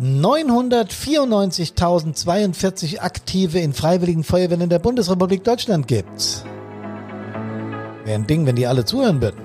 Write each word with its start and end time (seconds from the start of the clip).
994.042 0.00 3.00
Aktive 3.00 3.58
in 3.58 3.72
Freiwilligen 3.72 4.22
Feuerwehren 4.24 4.62
in 4.62 4.68
der 4.68 4.78
Bundesrepublik 4.78 5.42
Deutschland 5.44 5.88
gibt. 5.88 6.44
Wäre 8.04 8.16
ein 8.16 8.26
Ding, 8.26 8.44
wenn 8.46 8.56
die 8.56 8.66
alle 8.66 8.84
zuhören 8.84 9.22
würden. 9.22 9.40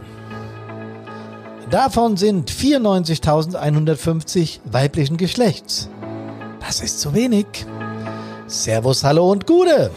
Davon 1.70 2.18
sind 2.18 2.50
94.150 2.50 4.61
weiblichen 4.65 5.18
Geschlechts. 5.18 5.88
Das 6.60 6.82
ist 6.82 7.00
zu 7.00 7.14
wenig. 7.14 7.46
Servus, 8.47 9.04
hallo 9.04 9.32
und 9.32 9.46
Gude. 9.46 9.92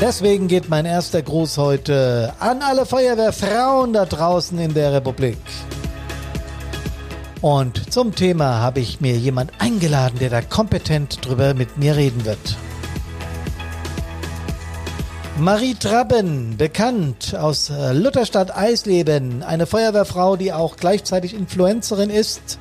Deswegen 0.00 0.48
geht 0.48 0.68
mein 0.68 0.86
erster 0.86 1.22
Gruß 1.22 1.58
heute 1.58 2.32
an 2.38 2.62
alle 2.62 2.86
Feuerwehrfrauen 2.86 3.92
da 3.92 4.04
draußen 4.04 4.58
in 4.58 4.74
der 4.74 4.92
Republik. 4.92 5.38
Und 7.40 7.92
zum 7.92 8.14
Thema 8.14 8.60
habe 8.60 8.80
ich 8.80 9.00
mir 9.00 9.16
jemand 9.16 9.52
eingeladen, 9.58 10.18
der 10.18 10.30
da 10.30 10.40
kompetent 10.40 11.24
drüber 11.24 11.54
mit 11.54 11.78
mir 11.78 11.96
reden 11.96 12.24
wird. 12.24 12.56
Marie 15.38 15.74
Trabben, 15.74 16.56
bekannt 16.56 17.36
aus 17.36 17.70
äh, 17.70 17.92
Lutherstadt 17.92 18.56
Eisleben, 18.56 19.44
eine 19.44 19.66
Feuerwehrfrau, 19.66 20.34
die 20.34 20.52
auch 20.52 20.76
gleichzeitig 20.76 21.32
Influencerin 21.32 22.10
ist 22.10 22.58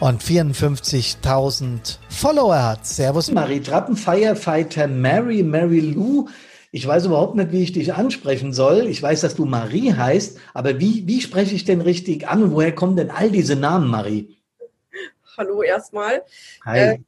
und 0.00 0.22
54.000 0.22 1.98
Follower 2.08 2.62
hat. 2.62 2.86
Servus 2.86 3.30
Marie 3.30 3.60
Trappen, 3.60 3.94
Firefighter 3.94 4.88
Mary, 4.88 5.42
Mary 5.42 5.80
Lou. 5.80 6.28
Ich 6.72 6.86
weiß 6.86 7.06
überhaupt 7.06 7.34
nicht, 7.34 7.50
wie 7.50 7.62
ich 7.62 7.72
dich 7.72 7.94
ansprechen 7.94 8.52
soll. 8.52 8.86
Ich 8.86 9.02
weiß, 9.02 9.22
dass 9.22 9.34
du 9.34 9.44
Marie 9.44 9.92
heißt, 9.92 10.38
aber 10.54 10.78
wie, 10.78 11.06
wie 11.06 11.20
spreche 11.20 11.54
ich 11.54 11.64
denn 11.64 11.80
richtig 11.80 12.28
an 12.28 12.44
und 12.44 12.52
woher 12.52 12.74
kommen 12.74 12.96
denn 12.96 13.10
all 13.10 13.30
diese 13.30 13.56
Namen, 13.56 13.88
Marie? 13.88 14.36
Hallo 15.36 15.62
erstmal. 15.62 16.22
Hi. 16.64 16.78
Äh, 16.78 16.98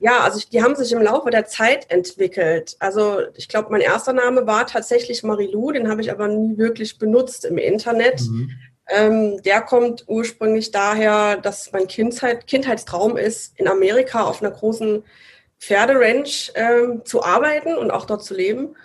ja, 0.00 0.20
also 0.20 0.40
die 0.50 0.62
haben 0.62 0.74
sich 0.74 0.92
im 0.92 1.02
Laufe 1.02 1.30
der 1.30 1.46
Zeit 1.46 1.90
entwickelt. 1.90 2.76
Also 2.80 3.20
ich 3.34 3.48
glaube, 3.48 3.70
mein 3.70 3.80
erster 3.80 4.12
Name 4.12 4.46
war 4.46 4.66
tatsächlich 4.66 5.22
Marilou, 5.22 5.70
den 5.70 5.88
habe 5.88 6.00
ich 6.00 6.10
aber 6.10 6.26
nie 6.28 6.58
wirklich 6.58 6.98
benutzt 6.98 7.44
im 7.44 7.58
Internet. 7.58 8.20
Mhm. 8.22 8.50
Ähm, 8.88 9.42
der 9.42 9.62
kommt 9.62 10.04
ursprünglich 10.06 10.70
daher, 10.70 11.36
dass 11.36 11.72
mein 11.72 11.86
Kindheit, 11.86 12.46
Kindheitstraum 12.46 13.16
ist, 13.16 13.58
in 13.58 13.68
Amerika 13.68 14.24
auf 14.24 14.42
einer 14.42 14.52
großen 14.52 15.02
Pferderanch 15.58 16.52
ähm, 16.54 17.02
zu 17.04 17.24
arbeiten 17.24 17.76
und 17.76 17.90
auch 17.90 18.04
dort 18.04 18.22
zu 18.22 18.34
leben. 18.34 18.76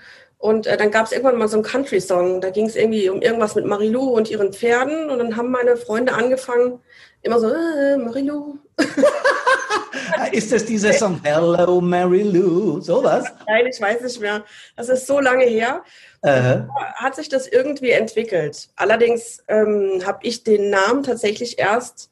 Und 0.41 0.65
äh, 0.65 0.75
dann 0.75 0.89
gab 0.89 1.05
es 1.05 1.11
irgendwann 1.11 1.37
mal 1.37 1.47
so 1.47 1.57
einen 1.57 1.63
Country-Song. 1.63 2.41
Da 2.41 2.49
ging 2.49 2.65
es 2.65 2.75
irgendwie 2.75 3.07
um 3.09 3.21
irgendwas 3.21 3.53
mit 3.53 3.63
Marilou 3.65 4.09
und 4.09 4.27
ihren 4.27 4.51
Pferden. 4.51 5.11
Und 5.11 5.19
dann 5.19 5.37
haben 5.37 5.51
meine 5.51 5.77
Freunde 5.77 6.13
angefangen, 6.13 6.79
immer 7.21 7.39
so, 7.39 7.47
äh, 7.53 7.95
Marilou. 7.97 8.57
ist 10.31 10.51
das 10.51 10.65
dieser 10.65 10.93
Song 10.93 11.21
Hello 11.23 11.79
Mary 11.79 12.23
Lou? 12.23 12.81
Sowas? 12.81 13.25
Nein, 13.47 13.67
ich 13.67 13.79
weiß 13.79 14.01
nicht 14.01 14.19
mehr. 14.19 14.43
Das 14.75 14.89
ist 14.89 15.05
so 15.05 15.19
lange 15.19 15.45
her. 15.45 15.83
Uh 16.25 16.67
Hat 16.95 17.15
sich 17.15 17.29
das 17.29 17.47
irgendwie 17.47 17.91
entwickelt. 17.91 18.69
Allerdings 18.75 19.43
ähm, 19.47 20.01
habe 20.07 20.19
ich 20.23 20.43
den 20.43 20.71
Namen 20.71 21.03
tatsächlich 21.03 21.59
erst 21.59 22.09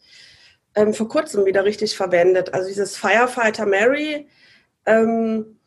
ähm, 0.76 0.94
vor 0.94 1.10
kurzem 1.10 1.46
wieder 1.46 1.66
richtig 1.66 1.98
verwendet. 1.98 2.54
Also 2.54 2.68
dieses 2.68 2.96
Firefighter 2.96 3.66
Mary. 3.66 4.28
Ähm, 4.86 5.59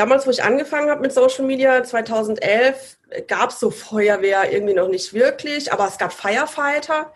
damals, 0.00 0.26
wo 0.26 0.30
ich 0.30 0.42
angefangen 0.42 0.90
habe 0.90 1.00
mit 1.00 1.12
Social 1.12 1.44
Media, 1.44 1.84
2011, 1.84 2.98
gab 3.28 3.50
es 3.50 3.60
so 3.60 3.70
Feuerwehr 3.70 4.52
irgendwie 4.52 4.74
noch 4.74 4.88
nicht 4.88 5.12
wirklich, 5.14 5.72
aber 5.72 5.86
es 5.86 5.98
gab 5.98 6.12
Firefighter 6.12 7.12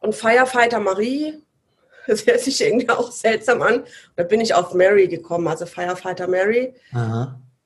und 0.00 0.14
Firefighter 0.14 0.80
Marie 0.80 1.42
das 2.06 2.26
hört 2.26 2.40
sich 2.40 2.60
irgendwie 2.62 2.88
auch 2.88 3.10
seltsam 3.10 3.62
an. 3.62 3.84
Da 4.14 4.22
bin 4.22 4.40
ich 4.40 4.54
auf 4.54 4.74
Mary 4.74 5.08
gekommen, 5.08 5.48
also 5.48 5.66
Firefighter 5.66 6.28
Mary. 6.28 6.74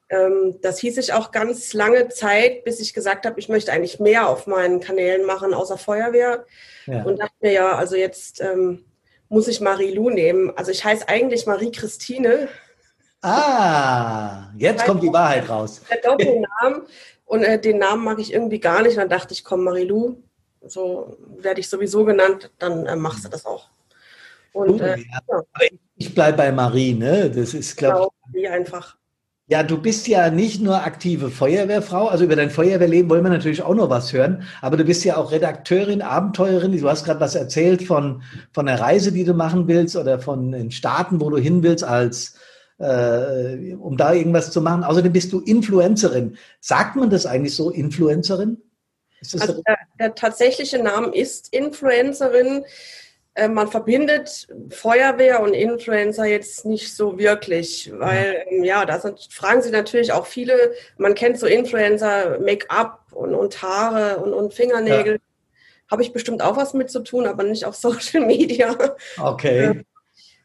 Ähm, 0.08 0.56
das 0.62 0.78
hieß 0.78 0.98
ich 0.98 1.12
auch 1.12 1.30
ganz 1.30 1.72
lange 1.72 2.08
Zeit, 2.08 2.64
bis 2.64 2.80
ich 2.80 2.94
gesagt 2.94 3.26
habe, 3.26 3.38
ich 3.38 3.48
möchte 3.48 3.72
eigentlich 3.72 4.00
mehr 4.00 4.28
auf 4.28 4.46
meinen 4.46 4.80
Kanälen 4.80 5.26
machen, 5.26 5.54
außer 5.54 5.78
Feuerwehr. 5.78 6.46
Ja. 6.86 7.02
Und 7.02 7.20
dachte 7.20 7.34
mir, 7.40 7.52
ja, 7.52 7.76
also 7.76 7.96
jetzt 7.96 8.40
ähm, 8.40 8.84
muss 9.28 9.46
ich 9.46 9.60
Marie-Lou 9.60 10.10
nehmen. 10.10 10.52
Also 10.56 10.70
ich 10.70 10.84
heiße 10.84 11.08
eigentlich 11.08 11.46
Marie-Christine. 11.46 12.48
Ah, 13.22 14.48
jetzt 14.56 14.84
kommt 14.86 15.02
die 15.02 15.12
Wahrheit 15.12 15.48
raus. 15.48 15.82
Der 15.90 15.98
Doppelnamen. 15.98 16.86
Und 17.26 17.44
äh, 17.44 17.60
den 17.60 17.78
Namen 17.78 18.04
mag 18.04 18.18
ich 18.18 18.32
irgendwie 18.32 18.58
gar 18.58 18.82
nicht. 18.82 18.92
Und 18.92 18.98
dann 18.98 19.08
dachte 19.08 19.34
ich, 19.34 19.44
komm, 19.44 19.64
Marie-Lou, 19.64 20.16
so 20.66 21.16
werde 21.38 21.60
ich 21.60 21.68
sowieso 21.68 22.04
genannt, 22.04 22.50
dann 22.58 22.86
äh, 22.86 22.96
machst 22.96 23.24
du 23.24 23.28
das 23.28 23.46
auch. 23.46 23.68
Und, 24.52 24.80
äh, 24.80 24.98
ja. 24.98 25.42
Ich 25.96 26.14
bleibe 26.14 26.38
bei 26.38 26.52
Marie, 26.52 26.94
ne? 26.94 27.30
Das 27.30 27.54
ist, 27.54 27.76
glaube 27.76 28.08
ich. 28.26 28.42
Genau, 28.42 28.52
einfach. 28.52 28.96
Ja, 29.46 29.64
du 29.64 29.78
bist 29.78 30.06
ja 30.06 30.30
nicht 30.30 30.62
nur 30.62 30.84
aktive 30.84 31.28
Feuerwehrfrau, 31.28 32.06
also 32.06 32.24
über 32.24 32.36
dein 32.36 32.50
Feuerwehrleben 32.50 33.10
wollen 33.10 33.24
wir 33.24 33.30
natürlich 33.30 33.62
auch 33.62 33.74
noch 33.74 33.90
was 33.90 34.12
hören, 34.12 34.44
aber 34.62 34.76
du 34.76 34.84
bist 34.84 35.04
ja 35.04 35.16
auch 35.16 35.32
Redakteurin, 35.32 36.02
Abenteurerin. 36.02 36.70
Du 36.70 36.88
hast 36.88 37.04
gerade 37.04 37.18
was 37.18 37.34
erzählt 37.34 37.82
von, 37.82 38.22
von 38.52 38.66
der 38.66 38.78
Reise, 38.78 39.10
die 39.10 39.24
du 39.24 39.34
machen 39.34 39.66
willst 39.66 39.96
oder 39.96 40.20
von 40.20 40.52
den 40.52 40.70
Staaten, 40.70 41.20
wo 41.20 41.30
du 41.30 41.38
hin 41.38 41.64
willst, 41.64 41.82
als 41.82 42.36
äh, 42.80 43.74
um 43.74 43.96
da 43.96 44.12
irgendwas 44.14 44.50
zu 44.50 44.62
machen. 44.62 44.84
Außerdem 44.84 45.12
bist 45.12 45.32
du 45.32 45.40
Influencerin. 45.40 46.36
Sagt 46.60 46.96
man 46.96 47.10
das 47.10 47.26
eigentlich 47.26 47.54
so, 47.54 47.70
Influencerin? 47.70 48.62
also 49.38 49.62
der, 49.66 49.78
der 49.98 50.14
tatsächliche 50.14 50.82
Name 50.82 51.14
ist 51.14 51.52
Influencerin. 51.52 52.64
Äh, 53.34 53.48
man 53.48 53.68
verbindet 53.68 54.48
Feuerwehr 54.70 55.42
und 55.42 55.52
Influencer 55.52 56.24
jetzt 56.24 56.64
nicht 56.64 56.94
so 56.94 57.18
wirklich, 57.18 57.92
weil 57.94 58.44
ähm, 58.48 58.64
ja, 58.64 58.86
da 58.86 58.98
fragen 59.30 59.60
sie 59.60 59.70
natürlich 59.70 60.12
auch 60.12 60.26
viele, 60.26 60.72
man 60.96 61.14
kennt 61.14 61.38
so 61.38 61.46
Influencer, 61.46 62.38
Make-up 62.40 63.12
und, 63.12 63.34
und 63.34 63.62
Haare 63.62 64.18
und, 64.18 64.32
und 64.32 64.54
Fingernägel. 64.54 65.14
Ja. 65.14 65.20
Habe 65.90 66.02
ich 66.02 66.12
bestimmt 66.12 66.40
auch 66.40 66.56
was 66.56 66.72
mit 66.72 66.90
zu 66.90 67.00
tun, 67.00 67.26
aber 67.26 67.42
nicht 67.42 67.66
auf 67.66 67.74
Social 67.76 68.24
Media. 68.24 68.74
Okay. 69.18 69.84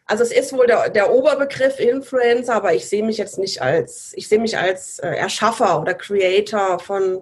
Also 0.08 0.24
es 0.24 0.32
ist 0.32 0.54
wohl 0.54 0.68
der, 0.68 0.90
der 0.90 1.12
Oberbegriff 1.12 1.80
Influencer, 1.80 2.56
aber 2.56 2.74
ich 2.76 2.88
sehe 2.88 3.04
mich 3.04 3.18
jetzt 3.18 3.40
nicht 3.40 3.62
als, 3.62 4.14
ich 4.16 4.28
sehe 4.28 4.40
mich 4.40 4.58
als 4.58 5.00
äh, 5.00 5.08
Erschaffer 5.10 5.82
oder 5.82 5.96
Creator 5.96 6.80
von, 6.80 7.22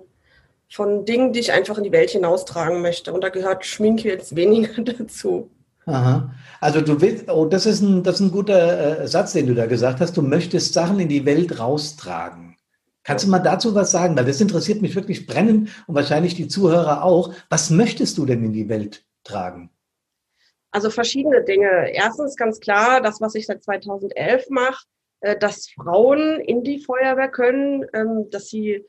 von 0.70 1.06
Dingen, 1.06 1.32
die 1.32 1.40
ich 1.40 1.54
einfach 1.54 1.78
in 1.78 1.86
die 1.86 1.94
Welt 1.94 2.10
hinaustragen 2.10 2.82
möchte. 2.82 3.14
Und 3.14 3.24
da 3.24 3.30
gehört 3.30 3.66
Schminke 3.66 4.10
jetzt 4.10 4.36
weniger 4.36 4.82
dazu. 4.82 5.50
Aha. 5.86 6.34
Also 6.60 6.82
du 6.82 7.00
willst, 7.02 7.30
oh, 7.30 7.46
das 7.46 7.66
ist 7.66 7.82
ein, 7.82 8.04
das 8.04 8.16
ist 8.16 8.22
ein 8.22 8.32
guter 8.32 9.02
äh, 9.02 9.08
Satz, 9.08 9.34
den 9.34 9.48
du 9.48 9.56
da 9.56 9.66
gesagt 9.66 10.00
hast. 10.02 10.16
Du 10.18 10.22
möchtest 10.22 10.74
Sachen 10.74 11.00
in 11.00 11.10
die 11.10 11.26
Welt 11.26 11.60
raustragen. 11.60 12.56
Kannst 13.04 13.26
du 13.26 13.30
mal 13.30 13.40
dazu 13.40 13.76
was 13.76 13.92
sagen? 13.92 14.16
Weil 14.16 14.26
das 14.26 14.40
interessiert 14.40 14.82
mich 14.82 14.96
wirklich 14.96 15.28
brennend 15.28 15.70
und 15.88 15.96
wahrscheinlich 15.96 16.36
die 16.36 16.48
Zuhörer 16.48 17.04
auch. 17.04 17.34
Was 17.50 17.70
möchtest 17.70 18.18
du 18.18 18.26
denn 18.26 18.44
in 18.44 18.54
die 18.54 18.70
Welt 18.70 19.06
tragen? 19.26 19.70
Also 20.74 20.90
verschiedene 20.90 21.44
Dinge. 21.44 21.94
Erstens 21.94 22.36
ganz 22.36 22.60
klar, 22.60 23.00
das, 23.00 23.22
was 23.22 23.36
ich 23.36 23.46
seit 23.46 23.64
2011 23.64 24.50
mache, 24.50 24.84
äh, 25.22 25.38
dass 25.38 25.70
Frauen 25.70 26.40
in 26.40 26.64
die 26.64 26.80
Feuerwehr 26.80 27.30
können, 27.30 27.86
ähm, 27.94 28.28
dass 28.32 28.48
sie 28.48 28.84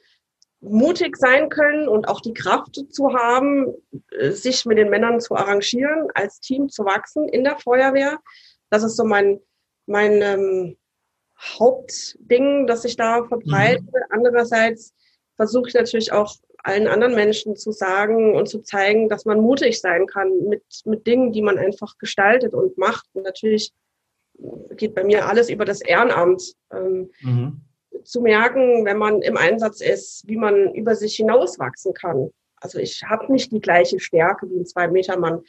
mutig 0.61 1.19
sein 1.19 1.51
können 1.51 1.87
und 1.87 2.09
auch 2.09 2.23
die 2.23 2.33
Kraft 2.33 2.81
zu 2.91 3.13
haben, 3.13 3.75
äh, 4.13 4.31
sich 4.31 4.65
mit 4.65 4.79
den 4.79 4.89
Männern 4.89 5.21
zu 5.21 5.37
arrangieren, 5.37 6.09
als 6.15 6.41
Team 6.41 6.71
zu 6.71 6.87
wachsen 6.87 7.29
in 7.29 7.45
der 7.45 7.59
Feuerwehr. 7.59 8.19
Das 8.71 8.83
ist 8.83 8.97
so 8.97 9.05
mein, 9.05 9.41
mein 9.85 10.23
ähm, 10.23 10.79
Hauptding, 11.39 12.67
das 12.67 12.87
ich 12.87 12.97
da 12.97 13.25
verbreite. 13.25 13.83
Mhm. 13.83 14.05
Andererseits 14.09 14.95
versuche 15.37 15.69
ich 15.69 15.75
natürlich 15.75 16.13
auch 16.13 16.35
allen 16.65 16.87
anderen 16.87 17.15
Menschen 17.15 17.57
zu 17.57 17.73
sagen 17.73 18.35
und 18.35 18.49
zu 18.49 18.61
zeigen, 18.61 19.09
dass 19.09 19.25
man 19.25 19.41
mutig 19.41 19.81
sein 19.81 20.07
kann 20.07 20.31
mit, 20.49 20.65
mit 20.85 21.07
Dingen, 21.07 21.33
die 21.33 21.43
man 21.43 21.59
einfach 21.59 21.99
gestaltet 21.99 22.55
und 22.55 22.77
macht. 22.79 23.07
Und 23.13 23.23
natürlich 23.23 23.73
geht 24.77 24.95
bei 24.95 25.05
mir 25.05 25.29
alles 25.29 25.49
über 25.49 25.65
das 25.65 25.81
Ehrenamt. 25.81 26.55
Ähm, 26.73 27.11
mhm 27.21 27.61
zu 28.03 28.21
merken, 28.21 28.85
wenn 28.85 28.99
man 28.99 29.23
im 29.23 29.37
Einsatz 29.37 29.81
ist, 29.81 30.27
wie 30.27 30.37
man 30.37 30.75
über 30.75 30.95
sich 30.95 31.17
hinauswachsen 31.17 31.95
kann. 31.95 32.31
Also 32.57 32.79
ich 32.79 33.03
habe 33.05 33.31
nicht 33.33 33.53
die 33.53 33.61
gleiche 33.61 34.01
Stärke 34.01 34.49
wie 34.49 34.61
ein 34.61 34.67
Zwei-Meter-Mann. 34.67 35.43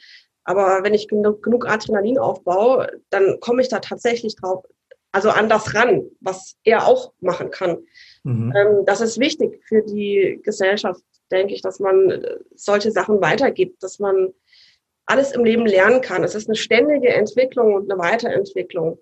Aber 0.44 0.84
wenn 0.84 0.94
ich 0.94 1.08
genug, 1.08 1.42
genug 1.42 1.68
Adrenalin 1.68 2.18
aufbaue, 2.18 3.00
dann 3.10 3.40
komme 3.40 3.62
ich 3.62 3.68
da 3.68 3.80
tatsächlich 3.80 4.36
drauf, 4.36 4.64
also 5.12 5.30
an 5.30 5.48
das 5.48 5.74
ran, 5.74 6.04
was 6.20 6.56
er 6.62 6.86
auch 6.86 7.12
machen 7.20 7.50
kann. 7.50 7.78
Mhm. 8.26 8.52
Ähm, 8.56 8.84
das 8.84 9.00
ist 9.00 9.20
wichtig 9.20 9.62
für 9.66 9.82
die 9.82 10.40
Gesellschaft, 10.42 11.00
denke 11.30 11.54
ich, 11.54 11.62
dass 11.62 11.78
man 11.78 12.26
solche 12.56 12.90
Sachen 12.90 13.20
weitergibt, 13.20 13.80
dass 13.84 14.00
man 14.00 14.32
alles 15.06 15.30
im 15.30 15.44
Leben 15.44 15.64
lernen 15.64 16.00
kann. 16.00 16.24
Es 16.24 16.34
ist 16.34 16.48
eine 16.48 16.56
ständige 16.56 17.10
Entwicklung 17.10 17.74
und 17.74 17.90
eine 17.90 18.00
Weiterentwicklung. 18.00 18.98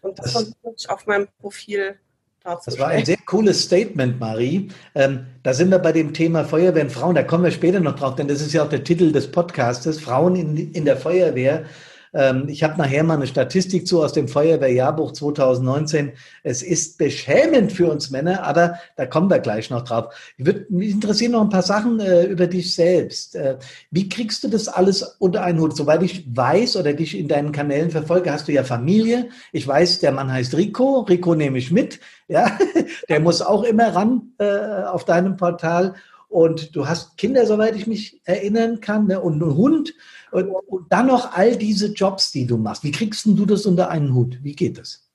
Und 0.00 0.18
das, 0.18 0.32
das 0.32 0.32
versuche 0.32 0.74
ich 0.76 0.90
auf 0.90 1.06
meinem 1.06 1.28
Profil 1.38 1.94
Das 2.42 2.78
war 2.80 2.88
ein 2.88 3.04
sehr 3.04 3.18
cooles 3.26 3.62
Statement, 3.62 4.18
Marie. 4.18 4.70
Ähm, 4.96 5.26
da 5.44 5.54
sind 5.54 5.70
wir 5.70 5.78
bei 5.78 5.92
dem 5.92 6.12
Thema 6.12 6.44
Feuerwehr 6.44 6.82
und 6.82 6.90
Frauen. 6.90 7.14
Da 7.14 7.22
kommen 7.22 7.44
wir 7.44 7.52
später 7.52 7.78
noch 7.78 7.94
drauf, 7.94 8.16
denn 8.16 8.26
das 8.26 8.40
ist 8.40 8.52
ja 8.52 8.64
auch 8.64 8.68
der 8.68 8.82
Titel 8.82 9.12
des 9.12 9.30
Podcastes, 9.30 10.00
Frauen 10.00 10.34
in, 10.34 10.72
in 10.72 10.84
der 10.84 10.96
Feuerwehr. 10.96 11.66
Ähm, 12.14 12.48
ich 12.48 12.62
habe 12.62 12.78
nachher 12.78 13.04
mal 13.04 13.14
eine 13.14 13.26
Statistik 13.26 13.86
zu 13.86 14.02
aus 14.02 14.12
dem 14.12 14.28
Feuerwehrjahrbuch 14.28 15.12
2019. 15.12 16.12
Es 16.42 16.62
ist 16.62 16.98
beschämend 16.98 17.72
für 17.72 17.90
uns 17.90 18.10
Männer, 18.10 18.44
aber 18.44 18.78
da 18.96 19.06
kommen 19.06 19.30
wir 19.30 19.38
gleich 19.38 19.70
noch 19.70 19.82
drauf. 19.82 20.14
Ich 20.36 20.46
würde 20.46 20.66
mich 20.68 20.90
interessieren 20.90 21.32
noch 21.32 21.42
ein 21.42 21.48
paar 21.48 21.62
Sachen 21.62 22.00
äh, 22.00 22.24
über 22.24 22.46
dich 22.46 22.74
selbst. 22.74 23.34
Äh, 23.34 23.58
wie 23.90 24.08
kriegst 24.08 24.44
du 24.44 24.48
das 24.48 24.68
alles 24.68 25.02
unter 25.18 25.42
einen 25.42 25.60
Hut? 25.60 25.76
Soweit 25.76 26.02
ich 26.02 26.24
weiß 26.34 26.76
oder 26.76 26.92
dich 26.92 27.18
in 27.18 27.28
deinen 27.28 27.52
Kanälen 27.52 27.90
verfolge, 27.90 28.32
hast 28.32 28.48
du 28.48 28.52
ja 28.52 28.64
Familie. 28.64 29.28
Ich 29.52 29.66
weiß, 29.66 30.00
der 30.00 30.12
Mann 30.12 30.32
heißt 30.32 30.54
Rico. 30.56 31.00
Rico 31.00 31.34
nehme 31.34 31.58
ich 31.58 31.70
mit. 31.70 32.00
Ja, 32.28 32.58
der 33.08 33.20
muss 33.20 33.42
auch 33.42 33.62
immer 33.62 33.94
ran 33.94 34.32
äh, 34.38 34.84
auf 34.84 35.04
deinem 35.04 35.36
Portal. 35.36 35.94
Und 36.32 36.74
du 36.74 36.88
hast 36.88 37.18
Kinder, 37.18 37.44
soweit 37.44 37.76
ich 37.76 37.86
mich 37.86 38.22
erinnern 38.24 38.80
kann, 38.80 39.06
ne? 39.06 39.20
und 39.20 39.42
einen 39.42 39.54
Hund. 39.54 39.92
Und, 40.30 40.48
und, 40.48 40.90
dann 40.90 41.08
noch 41.08 41.36
all 41.36 41.56
diese 41.56 41.88
Jobs, 41.88 42.32
die 42.32 42.46
du 42.46 42.56
machst. 42.56 42.84
Wie 42.84 42.90
kriegst 42.90 43.26
du 43.26 43.44
das 43.44 43.66
unter 43.66 43.90
einen 43.90 44.14
Hut? 44.14 44.38
Wie 44.42 44.54
geht 44.54 44.78
das? 44.78 45.10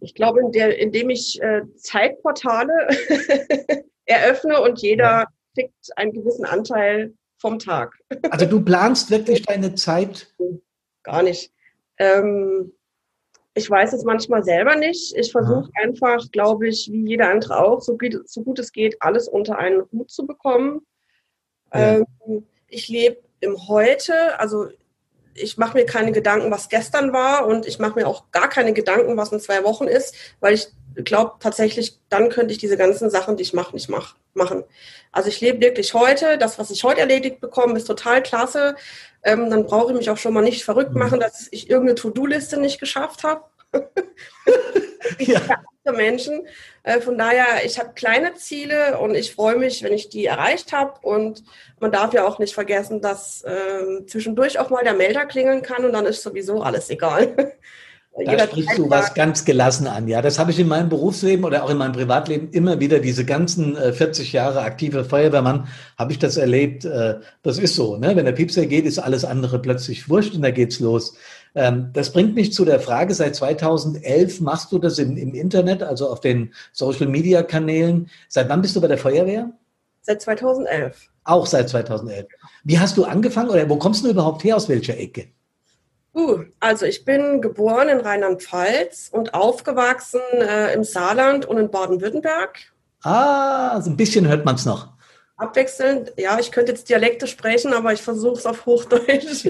Ich 0.00 0.14
glaube, 0.14 0.40
in 0.40 0.52
der, 0.52 0.78
indem 0.78 1.10
ich 1.10 1.42
äh, 1.42 1.60
Zeitportale 1.76 2.72
eröffne 4.06 4.62
und 4.62 4.80
jeder 4.80 5.04
ja. 5.04 5.26
kriegt 5.54 5.98
einen 5.98 6.12
gewissen 6.12 6.46
Anteil 6.46 7.12
vom 7.36 7.58
Tag. 7.58 7.98
Also 8.30 8.46
du 8.46 8.60
planst 8.64 9.10
wirklich 9.10 9.42
deine 9.42 9.74
Zeit? 9.74 10.32
Gar 11.02 11.22
nicht. 11.22 11.52
Ähm, 11.98 12.72
ich 13.60 13.68
weiß 13.68 13.92
es 13.92 14.04
manchmal 14.04 14.42
selber 14.42 14.74
nicht. 14.74 15.14
Ich 15.14 15.30
versuche 15.30 15.70
einfach, 15.74 16.30
glaube 16.32 16.68
ich, 16.68 16.88
wie 16.90 17.06
jeder 17.06 17.28
andere 17.28 17.62
auch, 17.62 17.82
so 17.82 17.98
gut, 17.98 18.26
so 18.26 18.42
gut, 18.42 18.58
es 18.58 18.72
geht, 18.72 18.96
alles 19.00 19.28
unter 19.28 19.58
einen 19.58 19.82
Hut 19.92 20.10
zu 20.10 20.26
bekommen. 20.26 20.80
Ja. 21.74 21.98
Ähm, 21.98 22.46
ich 22.68 22.88
lebe 22.88 23.18
im 23.40 23.68
Heute, 23.68 24.38
also 24.38 24.68
ich 25.34 25.58
mache 25.58 25.76
mir 25.76 25.86
keine 25.86 26.12
Gedanken, 26.12 26.50
was 26.50 26.68
gestern 26.68 27.12
war 27.12 27.46
und 27.46 27.66
ich 27.66 27.78
mache 27.78 27.98
mir 27.98 28.06
auch 28.06 28.30
gar 28.32 28.48
keine 28.48 28.72
Gedanken, 28.72 29.16
was 29.16 29.32
in 29.32 29.40
zwei 29.40 29.64
Wochen 29.64 29.84
ist, 29.84 30.14
weil 30.40 30.54
ich 30.54 30.68
glaube 31.04 31.34
tatsächlich, 31.40 31.98
dann 32.08 32.28
könnte 32.28 32.52
ich 32.52 32.58
diese 32.58 32.76
ganzen 32.76 33.10
Sachen, 33.10 33.36
die 33.36 33.42
ich 33.42 33.52
mache, 33.52 33.74
nicht 33.74 33.88
mach, 33.88 34.16
machen. 34.34 34.64
Also 35.12 35.28
ich 35.28 35.40
lebe 35.40 35.60
wirklich 35.60 35.94
heute. 35.94 36.38
Das, 36.38 36.58
was 36.58 36.70
ich 36.70 36.84
heute 36.84 37.00
erledigt 37.00 37.40
bekomme, 37.40 37.76
ist 37.76 37.84
total 37.84 38.22
klasse. 38.22 38.76
Ähm, 39.22 39.50
dann 39.50 39.66
brauche 39.66 39.92
ich 39.92 39.98
mich 39.98 40.10
auch 40.10 40.16
schon 40.16 40.34
mal 40.34 40.42
nicht 40.42 40.64
verrückt 40.64 40.92
mhm. 40.92 40.98
machen, 40.98 41.20
dass 41.20 41.48
ich 41.50 41.68
irgendeine 41.68 41.96
To-Do-Liste 41.96 42.58
nicht 42.58 42.80
geschafft 42.80 43.24
habe. 43.24 43.42
ja. 45.18 45.40
Menschen. 45.92 46.46
Äh, 46.82 47.00
von 47.00 47.18
daher, 47.18 47.64
ich 47.64 47.78
habe 47.78 47.94
kleine 47.94 48.34
Ziele 48.34 48.98
und 48.98 49.14
ich 49.14 49.34
freue 49.34 49.56
mich, 49.56 49.82
wenn 49.82 49.92
ich 49.92 50.08
die 50.08 50.26
erreicht 50.26 50.72
habe. 50.72 51.00
Und 51.02 51.42
man 51.80 51.90
darf 51.90 52.12
ja 52.12 52.24
auch 52.26 52.38
nicht 52.38 52.54
vergessen, 52.54 53.00
dass 53.00 53.42
äh, 53.42 54.06
zwischendurch 54.06 54.58
auch 54.58 54.70
mal 54.70 54.84
der 54.84 54.94
Melder 54.94 55.26
klingeln 55.26 55.62
kann 55.62 55.84
und 55.84 55.92
dann 55.92 56.06
ist 56.06 56.22
sowieso 56.22 56.62
alles 56.62 56.90
egal. 56.90 57.52
Da 58.12 58.38
sprichst 58.38 58.76
du 58.76 58.90
was 58.90 59.14
ganz 59.14 59.44
gelassen 59.44 59.86
an. 59.86 60.08
Ja, 60.08 60.20
das 60.20 60.38
habe 60.38 60.50
ich 60.50 60.58
in 60.58 60.66
meinem 60.66 60.88
Berufsleben 60.88 61.44
oder 61.44 61.62
auch 61.62 61.70
in 61.70 61.78
meinem 61.78 61.92
Privatleben 61.92 62.50
immer 62.50 62.80
wieder. 62.80 62.98
Diese 62.98 63.24
ganzen 63.24 63.76
äh, 63.76 63.92
40 63.92 64.32
Jahre 64.32 64.62
aktive 64.62 65.04
Feuerwehrmann 65.04 65.68
habe 65.96 66.12
ich 66.12 66.18
das 66.18 66.36
erlebt. 66.36 66.84
Äh, 66.84 67.20
das 67.42 67.58
ist 67.58 67.76
so. 67.76 67.96
Ne? 67.96 68.16
Wenn 68.16 68.24
der 68.24 68.32
Piepser 68.32 68.66
geht, 68.66 68.84
ist 68.84 68.98
alles 68.98 69.24
andere 69.24 69.60
plötzlich 69.60 70.08
wurscht 70.08 70.34
und 70.34 70.42
da 70.42 70.50
geht's 70.50 70.80
los. 70.80 71.16
Ähm, 71.54 71.90
das 71.92 72.12
bringt 72.12 72.34
mich 72.34 72.52
zu 72.52 72.64
der 72.64 72.80
Frage, 72.80 73.14
seit 73.14 73.36
2011 73.36 74.40
machst 74.40 74.72
du 74.72 74.78
das 74.78 74.98
im, 74.98 75.16
im 75.16 75.34
Internet, 75.34 75.82
also 75.82 76.08
auf 76.10 76.20
den 76.20 76.52
Social-Media-Kanälen. 76.72 78.10
Seit 78.28 78.48
wann 78.48 78.60
bist 78.60 78.74
du 78.74 78.80
bei 78.80 78.88
der 78.88 78.98
Feuerwehr? 78.98 79.52
Seit 80.02 80.20
2011. 80.20 81.08
Auch 81.24 81.46
seit 81.46 81.68
2011. 81.68 82.26
Wie 82.64 82.78
hast 82.78 82.96
du 82.96 83.04
angefangen 83.04 83.50
oder 83.50 83.68
wo 83.68 83.76
kommst 83.76 84.04
du 84.04 84.10
überhaupt 84.10 84.42
her, 84.42 84.56
aus 84.56 84.68
welcher 84.68 84.98
Ecke? 84.98 85.28
Uh, 86.12 86.44
also 86.58 86.86
ich 86.86 87.04
bin 87.04 87.40
geboren 87.40 87.88
in 87.88 88.00
Rheinland-Pfalz 88.00 89.10
und 89.12 89.34
aufgewachsen 89.34 90.20
äh, 90.40 90.74
im 90.74 90.82
Saarland 90.82 91.46
und 91.46 91.58
in 91.58 91.70
Baden-Württemberg. 91.70 92.58
Ah, 93.02 93.80
so 93.80 93.90
ein 93.90 93.96
bisschen 93.96 94.26
hört 94.26 94.44
man 94.44 94.56
es 94.56 94.64
noch 94.64 94.88
abwechselnd. 95.40 96.12
Ja, 96.16 96.38
ich 96.38 96.52
könnte 96.52 96.72
jetzt 96.72 96.88
Dialekte 96.88 97.26
sprechen, 97.26 97.72
aber 97.72 97.92
ich 97.92 98.02
versuche 98.02 98.38
es 98.38 98.46
auf 98.46 98.66
Hochdeutsch. 98.66 99.48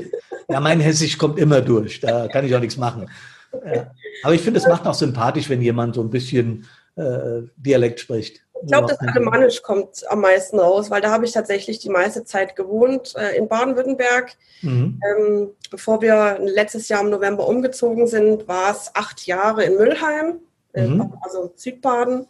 Ja, 0.49 0.61
mein 0.61 0.81
Hessisch 0.81 1.19
kommt 1.19 1.39
immer 1.39 1.61
durch. 1.61 2.01
Da 2.01 2.29
kann 2.29 2.45
ich 2.45 2.55
auch 2.55 2.61
nichts 2.61 2.77
machen. 2.77 3.11
Ja. 3.53 3.91
Aber 4.23 4.35
ich 4.35 4.41
finde, 4.41 4.59
es 4.61 4.67
macht 4.67 4.87
auch 4.87 4.95
sympathisch, 4.95 5.49
wenn 5.49 5.61
jemand 5.61 5.95
so 5.95 6.01
ein 6.01 6.11
bisschen 6.11 6.67
äh, 6.97 7.43
Dialekt 7.57 8.01
spricht. 8.01 8.43
Ich 8.63 8.69
glaube, 8.69 8.89
das 8.89 9.01
Alemannisch 9.01 9.63
kommt 9.63 10.05
am 10.11 10.21
meisten 10.21 10.59
raus, 10.59 10.91
weil 10.91 11.01
da 11.01 11.11
habe 11.11 11.25
ich 11.25 11.33
tatsächlich 11.33 11.79
die 11.79 11.89
meiste 11.89 12.25
Zeit 12.25 12.57
gewohnt 12.57 13.15
äh, 13.17 13.37
in 13.37 13.49
Baden-Württemberg. 13.49 14.33
Mhm. 14.63 15.01
Ähm, 15.05 15.51
bevor 15.71 16.03
wir 16.03 16.39
letztes 16.41 16.89
Jahr 16.89 17.03
im 17.03 17.11
November 17.11 17.47
umgezogen 17.47 18.07
sind, 18.07 18.49
war 18.49 18.71
es 18.71 18.91
acht 18.95 19.27
Jahre 19.27 19.65
in 19.65 19.77
Müllheim, 19.77 20.41
äh, 20.75 20.87
mhm. 20.87 21.15
also 21.23 21.53
Südbaden, 21.57 22.27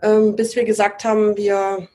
ähm, 0.00 0.36
bis 0.36 0.54
wir 0.54 0.64
gesagt 0.64 1.04
haben, 1.04 1.36
wir 1.36 1.88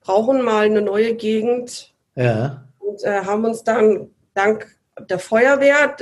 brauchen 0.00 0.42
mal 0.42 0.66
eine 0.66 0.82
neue 0.82 1.14
Gegend. 1.14 1.94
Ja. 2.14 2.64
Und 2.78 3.04
äh, 3.04 3.24
haben 3.24 3.44
uns 3.44 3.62
dann 3.62 4.10
dank 4.34 4.66
der 4.98 5.18
Feuerwehr, 5.18 5.96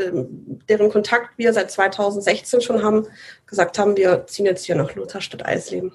deren 0.69 0.91
Kontakt 0.91 1.37
wir 1.37 1.53
seit 1.53 1.71
2016 1.71 2.61
schon 2.61 2.83
haben, 2.83 3.07
gesagt 3.47 3.79
haben, 3.79 3.97
wir 3.97 4.27
ziehen 4.27 4.47
jetzt 4.47 4.65
hier 4.65 4.75
nach 4.75 4.95
Lutherstadt 4.95 5.45
Eisleben. 5.45 5.93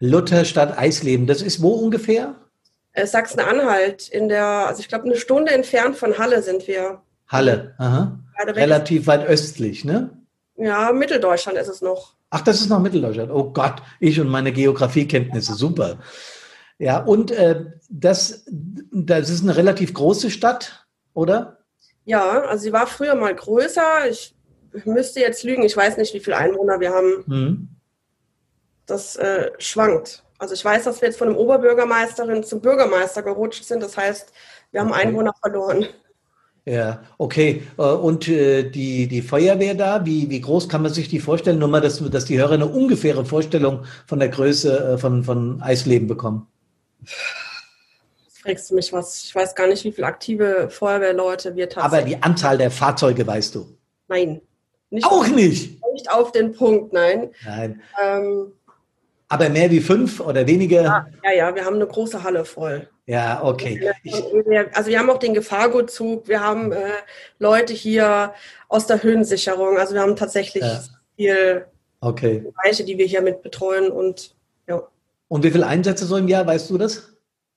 Lutherstadt 0.00 0.78
Eisleben, 0.78 1.26
das 1.26 1.42
ist 1.42 1.60
wo 1.62 1.70
ungefähr? 1.70 2.36
Äh, 2.92 3.06
Sachsen-Anhalt, 3.06 4.08
in 4.08 4.28
der, 4.28 4.44
also 4.44 4.80
ich 4.80 4.88
glaube, 4.88 5.04
eine 5.04 5.16
Stunde 5.16 5.52
entfernt 5.52 5.96
von 5.96 6.18
Halle 6.18 6.42
sind 6.42 6.66
wir. 6.66 7.02
Halle, 7.26 7.74
aha. 7.78 8.18
Relativ 8.46 9.06
weit 9.06 9.26
östlich, 9.26 9.84
ne? 9.84 10.10
Ja, 10.56 10.92
Mitteldeutschland 10.92 11.58
ist 11.58 11.68
es 11.68 11.82
noch. 11.82 12.14
Ach, 12.30 12.40
das 12.40 12.60
ist 12.60 12.68
noch 12.68 12.80
Mitteldeutschland. 12.80 13.30
Oh 13.30 13.52
Gott, 13.52 13.82
ich 14.00 14.20
und 14.20 14.28
meine 14.28 14.52
Geografiekenntnisse, 14.52 15.54
super. 15.54 15.98
Ja, 16.78 16.98
und 17.02 17.30
äh, 17.30 17.64
das, 17.88 18.44
das 18.92 19.30
ist 19.30 19.42
eine 19.42 19.56
relativ 19.56 19.94
große 19.94 20.30
Stadt, 20.30 20.86
oder? 21.14 21.58
Ja, 22.04 22.42
also 22.42 22.62
sie 22.62 22.72
war 22.72 22.86
früher 22.86 23.14
mal 23.14 23.34
größer. 23.34 24.08
Ich 24.10 24.34
müsste 24.84 25.20
jetzt 25.20 25.42
lügen, 25.42 25.62
ich 25.62 25.76
weiß 25.76 25.96
nicht, 25.96 26.14
wie 26.14 26.20
viele 26.20 26.36
Einwohner 26.36 26.80
wir 26.80 26.90
haben. 26.92 27.24
Mhm. 27.26 27.68
Das 28.88 29.16
äh, 29.16 29.50
schwankt. 29.58 30.24
Also 30.38 30.54
ich 30.54 30.64
weiß, 30.64 30.84
dass 30.84 31.00
wir 31.00 31.08
jetzt 31.08 31.18
von 31.18 31.28
dem 31.28 31.36
Oberbürgermeisterin 31.36 32.42
zum 32.42 32.60
Bürgermeister 32.60 33.22
gerutscht 33.22 33.64
sind. 33.64 33.82
Das 33.82 33.96
heißt, 33.96 34.32
wir 34.70 34.80
haben. 34.80 34.92
Einwohner 34.92 35.34
verloren. 35.40 35.86
Ja, 36.64 37.02
okay. 37.16 37.62
Äh, 37.78 37.82
und 37.82 38.28
äh, 38.28 38.68
die, 38.68 39.08
die 39.08 39.22
Feuerwehr 39.22 39.74
da, 39.74 40.04
wie, 40.04 40.28
wie 40.28 40.40
groß 40.40 40.68
kann 40.68 40.82
man 40.82 40.92
sich 40.92 41.08
die 41.08 41.18
vorstellen? 41.18 41.58
Nur 41.58 41.68
mal, 41.68 41.80
dass, 41.80 41.98
dass 42.10 42.26
die 42.26 42.38
Hörer 42.38 42.52
eine 42.52 42.66
ungefähre 42.66 43.24
Vorstellung 43.24 43.84
von 44.06 44.18
der 44.18 44.28
Größe 44.28 44.94
äh, 44.94 44.98
von, 44.98 45.24
von 45.24 45.62
Eisleben 45.62 46.08
bekommen. 46.08 46.46
Jetzt 47.04 48.38
fragst 48.42 48.70
du 48.70 48.74
mich 48.74 48.92
was. 48.92 49.24
Ich 49.24 49.34
weiß 49.34 49.54
gar 49.54 49.66
nicht, 49.66 49.84
wie 49.84 49.92
viele 49.92 50.06
aktive 50.06 50.68
Feuerwehrleute 50.70 51.56
wir 51.56 51.70
tatsächlich 51.70 52.00
Aber 52.00 52.08
die 52.08 52.22
Anzahl 52.22 52.58
der 52.58 52.70
Fahrzeuge 52.70 53.26
weißt 53.26 53.54
du? 53.54 53.66
Nein. 54.08 54.42
Nicht 54.90 55.06
Auch 55.06 55.20
auf, 55.22 55.30
nicht? 55.30 55.80
Nicht 55.92 56.10
auf 56.10 56.32
den 56.32 56.52
Punkt, 56.52 56.92
nein. 56.92 57.30
Nein. 57.44 57.82
Ähm, 58.02 58.52
aber 59.28 59.48
mehr 59.50 59.70
wie 59.70 59.80
fünf 59.80 60.20
oder 60.20 60.46
weniger? 60.46 60.82
Ja, 60.82 61.06
ja, 61.24 61.32
ja, 61.32 61.54
wir 61.54 61.64
haben 61.64 61.76
eine 61.76 61.86
große 61.86 62.22
Halle 62.22 62.44
voll. 62.44 62.88
Ja, 63.06 63.42
okay. 63.42 63.90
Also 64.74 64.90
wir 64.90 64.98
haben 64.98 65.10
auch 65.10 65.18
den 65.18 65.34
Gefahrgutzug, 65.34 66.28
wir 66.28 66.40
haben 66.40 66.72
äh, 66.72 66.90
Leute 67.38 67.72
hier 67.72 68.34
aus 68.68 68.86
der 68.86 69.02
Höhensicherung. 69.02 69.78
Also 69.78 69.94
wir 69.94 70.02
haben 70.02 70.16
tatsächlich 70.16 70.62
ja. 70.62 70.82
viel 71.16 71.66
okay. 72.00 72.40
Bereiche, 72.40 72.84
die 72.84 72.98
wir 72.98 73.06
hier 73.06 73.22
mit 73.22 73.42
betreuen 73.42 73.90
und 73.90 74.34
ja. 74.66 74.82
Und 75.28 75.42
wie 75.42 75.50
viele 75.50 75.66
Einsätze 75.66 76.04
so 76.04 76.16
im 76.16 76.28
Jahr, 76.28 76.46
weißt 76.46 76.68
du 76.70 76.78
das? 76.78 77.14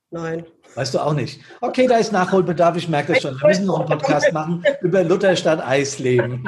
Nein. 0.09 0.45
Weißt 0.75 0.93
du 0.93 0.99
auch 0.99 1.13
nicht. 1.13 1.41
Okay, 1.59 1.85
da 1.87 1.97
ist 1.97 2.13
Nachholbedarf, 2.13 2.77
ich 2.77 2.87
merke 2.87 3.13
das 3.13 3.21
schon. 3.21 3.39
Wir 3.39 3.47
müssen 3.47 3.65
noch 3.65 3.79
einen 3.79 3.89
Podcast 3.89 4.31
machen 4.33 4.63
über 4.81 5.03
Lutherstadt 5.03 5.65
Eisleben. 5.65 6.47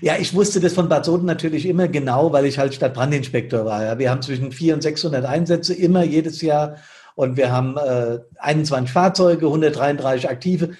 Ja, 0.00 0.16
ich 0.18 0.34
wusste 0.34 0.58
das 0.58 0.72
von 0.72 0.88
Bad 0.88 1.04
Soden 1.04 1.26
natürlich 1.26 1.66
immer 1.66 1.86
genau, 1.86 2.32
weil 2.32 2.46
ich 2.46 2.58
halt 2.58 2.74
Stadtbrandinspektor 2.74 3.64
war. 3.64 3.84
Ja. 3.84 3.98
Wir 3.98 4.10
haben 4.10 4.22
zwischen 4.22 4.50
400 4.50 4.76
und 4.76 4.82
600 4.82 5.24
Einsätze 5.24 5.74
immer 5.74 6.02
jedes 6.02 6.42
Jahr 6.42 6.76
und 7.14 7.36
wir 7.36 7.52
haben 7.52 7.76
äh, 7.76 8.18
21 8.38 8.90
Fahrzeuge, 8.92 9.46
133 9.46 10.28
aktive 10.28 10.70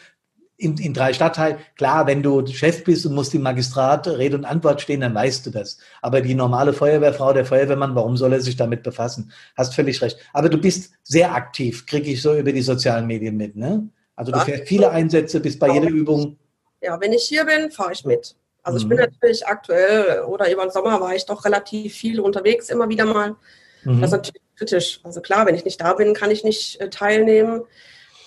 in, 0.62 0.78
in 0.78 0.94
drei 0.94 1.12
Stadtteilen. 1.12 1.58
Klar, 1.76 2.06
wenn 2.06 2.22
du 2.22 2.46
Chef 2.46 2.84
bist 2.84 3.04
und 3.04 3.14
musst 3.14 3.34
im 3.34 3.42
Magistrat 3.42 4.06
Rede 4.06 4.36
und 4.36 4.44
Antwort 4.44 4.80
stehen, 4.80 5.00
dann 5.00 5.14
weißt 5.14 5.44
du 5.46 5.50
das. 5.50 5.78
Aber 6.00 6.20
die 6.20 6.34
normale 6.34 6.72
Feuerwehrfrau, 6.72 7.32
der 7.32 7.44
Feuerwehrmann, 7.44 7.94
warum 7.94 8.16
soll 8.16 8.32
er 8.32 8.40
sich 8.40 8.56
damit 8.56 8.82
befassen? 8.82 9.32
Hast 9.56 9.74
völlig 9.74 10.00
recht. 10.00 10.18
Aber 10.32 10.48
du 10.48 10.58
bist 10.58 10.92
sehr 11.02 11.34
aktiv, 11.34 11.86
kriege 11.86 12.10
ich 12.10 12.22
so 12.22 12.36
über 12.36 12.52
die 12.52 12.62
sozialen 12.62 13.06
Medien 13.06 13.36
mit, 13.36 13.56
ne? 13.56 13.88
Also 14.14 14.30
du 14.30 14.38
fährst 14.40 14.68
viele 14.68 14.90
Einsätze, 14.90 15.40
bist 15.40 15.58
bei 15.58 15.72
jeder 15.72 15.88
Übung. 15.88 16.38
Ja, 16.80 17.00
wenn 17.00 17.12
ich 17.12 17.24
hier 17.24 17.44
bin, 17.44 17.70
fahre 17.70 17.92
ich 17.92 18.04
mit. 18.04 18.36
Also 18.62 18.78
mhm. 18.78 18.82
ich 18.82 18.88
bin 18.88 18.98
natürlich 18.98 19.46
aktuell 19.46 20.22
oder 20.22 20.50
über 20.50 20.62
den 20.62 20.70
Sommer 20.70 21.00
war 21.00 21.14
ich 21.14 21.26
doch 21.26 21.44
relativ 21.44 21.94
viel 21.94 22.20
unterwegs, 22.20 22.68
immer 22.68 22.88
wieder 22.88 23.04
mal. 23.04 23.36
Mhm. 23.84 24.00
Das 24.00 24.10
ist 24.10 24.16
natürlich 24.16 24.42
kritisch. 24.56 25.00
Also 25.02 25.20
klar, 25.20 25.46
wenn 25.46 25.54
ich 25.54 25.64
nicht 25.64 25.80
da 25.80 25.94
bin, 25.94 26.14
kann 26.14 26.30
ich 26.30 26.44
nicht 26.44 26.80
äh, 26.80 26.88
teilnehmen. 26.88 27.62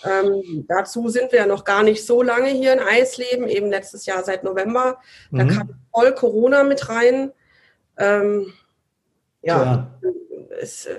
Ähm, 0.05 0.65
dazu 0.67 1.09
sind 1.09 1.31
wir 1.31 1.39
ja 1.39 1.47
noch 1.47 1.63
gar 1.63 1.83
nicht 1.83 2.05
so 2.05 2.21
lange 2.21 2.49
hier 2.49 2.73
in 2.73 2.79
Eisleben, 2.79 3.47
eben 3.47 3.69
letztes 3.69 4.05
Jahr 4.05 4.23
seit 4.23 4.43
November. 4.43 4.99
Da 5.31 5.43
mhm. 5.43 5.49
kam 5.49 5.69
voll 5.93 6.13
Corona 6.13 6.63
mit 6.63 6.89
rein. 6.89 7.31
Ähm, 7.97 8.53
ja. 9.41 9.91
Es, 10.61 10.85
äh, 10.85 10.95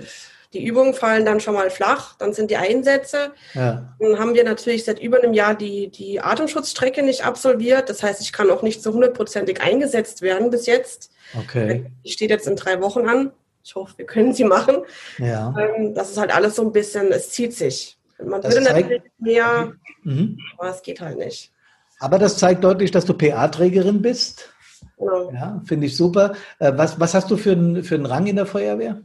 die 0.52 0.64
Übungen 0.64 0.94
fallen 0.94 1.26
dann 1.26 1.40
schon 1.40 1.54
mal 1.54 1.68
flach, 1.70 2.16
dann 2.16 2.32
sind 2.32 2.50
die 2.50 2.56
Einsätze. 2.56 3.32
Ja. 3.52 3.94
Dann 4.00 4.18
haben 4.18 4.34
wir 4.34 4.44
natürlich 4.44 4.84
seit 4.84 4.98
über 4.98 5.18
einem 5.18 5.34
Jahr 5.34 5.54
die, 5.54 5.88
die 5.88 6.20
Atemschutzstrecke 6.20 7.02
nicht 7.02 7.24
absolviert. 7.24 7.90
Das 7.90 8.02
heißt, 8.02 8.22
ich 8.22 8.32
kann 8.32 8.50
auch 8.50 8.62
nicht 8.62 8.82
so 8.82 8.92
hundertprozentig 8.92 9.60
eingesetzt 9.60 10.22
werden 10.22 10.50
bis 10.50 10.66
jetzt. 10.66 11.10
Okay. 11.38 11.90
Die 12.04 12.10
steht 12.10 12.30
jetzt 12.30 12.46
in 12.46 12.56
drei 12.56 12.80
Wochen 12.80 13.06
an. 13.06 13.32
Ich 13.62 13.74
hoffe, 13.74 13.98
wir 13.98 14.06
können 14.06 14.32
sie 14.32 14.44
machen. 14.44 14.78
Ja. 15.18 15.54
Ähm, 15.58 15.92
das 15.94 16.10
ist 16.10 16.18
halt 16.18 16.34
alles 16.34 16.54
so 16.54 16.62
ein 16.62 16.72
bisschen, 16.72 17.12
es 17.12 17.30
zieht 17.30 17.52
sich. 17.52 17.95
Man 18.24 18.40
das 18.40 18.54
würde 18.54 18.64
natürlich 18.64 19.02
mehr, 19.18 19.72
mhm. 20.04 20.38
aber 20.56 20.70
es 20.70 20.82
geht 20.82 21.00
halt 21.00 21.18
nicht. 21.18 21.52
Aber 21.98 22.18
das 22.18 22.38
zeigt 22.38 22.64
deutlich, 22.64 22.90
dass 22.90 23.04
du 23.04 23.14
PA-Trägerin 23.14 24.02
bist. 24.02 24.50
Genau. 24.98 25.30
Ja, 25.32 25.62
finde 25.64 25.86
ich 25.86 25.96
super. 25.96 26.34
Äh, 26.58 26.72
was, 26.76 26.98
was 27.00 27.14
hast 27.14 27.30
du 27.30 27.36
für 27.36 27.52
einen, 27.52 27.82
für 27.82 27.94
einen 27.94 28.06
Rang 28.06 28.26
in 28.26 28.36
der 28.36 28.46
Feuerwehr? 28.46 29.02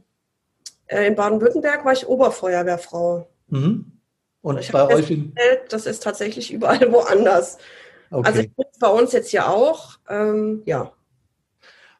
Äh, 0.87 1.07
in 1.07 1.15
Baden-Württemberg 1.15 1.85
war 1.85 1.93
ich 1.93 2.07
Oberfeuerwehrfrau. 2.07 3.27
Mhm. 3.47 3.91
Und 4.41 4.59
ich 4.59 4.71
bei 4.71 4.87
euch 4.87 5.11
in 5.11 5.33
das 5.69 5.85
ist 5.85 6.03
tatsächlich 6.03 6.51
überall 6.51 6.79
woanders. 6.91 7.57
Okay. 8.09 8.27
Also 8.27 8.43
bei 8.79 8.87
uns 8.87 9.13
jetzt 9.13 9.29
hier 9.29 9.47
auch, 9.47 9.99
ähm, 10.09 10.63
ja. 10.65 10.91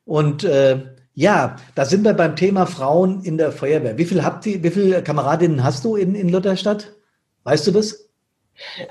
Und 0.05 0.43
äh, 0.43 0.79
ja, 1.13 1.55
da 1.75 1.85
sind 1.85 2.03
wir 2.03 2.13
beim 2.13 2.35
Thema 2.35 2.65
Frauen 2.65 3.23
in 3.23 3.37
der 3.37 3.51
Feuerwehr. 3.51 3.97
Wie 3.97 4.05
viel 4.05 4.23
habt 4.23 4.45
ihr, 4.45 4.63
wie 4.63 4.71
viele 4.71 5.03
Kameradinnen 5.03 5.63
hast 5.63 5.85
du 5.85 5.95
in, 5.95 6.15
in 6.15 6.29
Lutherstadt? 6.29 6.93
Weißt 7.43 7.67
du 7.67 7.71
das? 7.71 8.07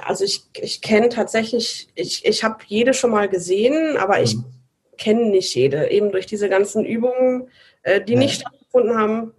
Also 0.05 0.25
ich, 0.25 0.43
ich 0.61 0.81
kenne 0.81 1.09
tatsächlich, 1.09 1.89
ich, 1.95 2.25
ich 2.25 2.45
habe 2.45 2.59
jede 2.67 2.95
schon 2.95 3.11
mal 3.11 3.29
gesehen, 3.29 3.97
aber 3.97 4.19
mhm. 4.19 4.25
ich 4.25 4.37
kenne 4.99 5.27
nicht 5.31 5.55
jede, 5.55 5.91
eben 5.91 6.13
durch 6.13 6.27
diese 6.27 6.49
ganzen 6.49 6.85
Übungen, 6.85 7.49
äh, 7.83 8.01
die 8.01 8.15
ja. 8.15 8.19
nicht 8.19 8.41
stattgefunden 8.41 8.97
haben. 8.97 9.33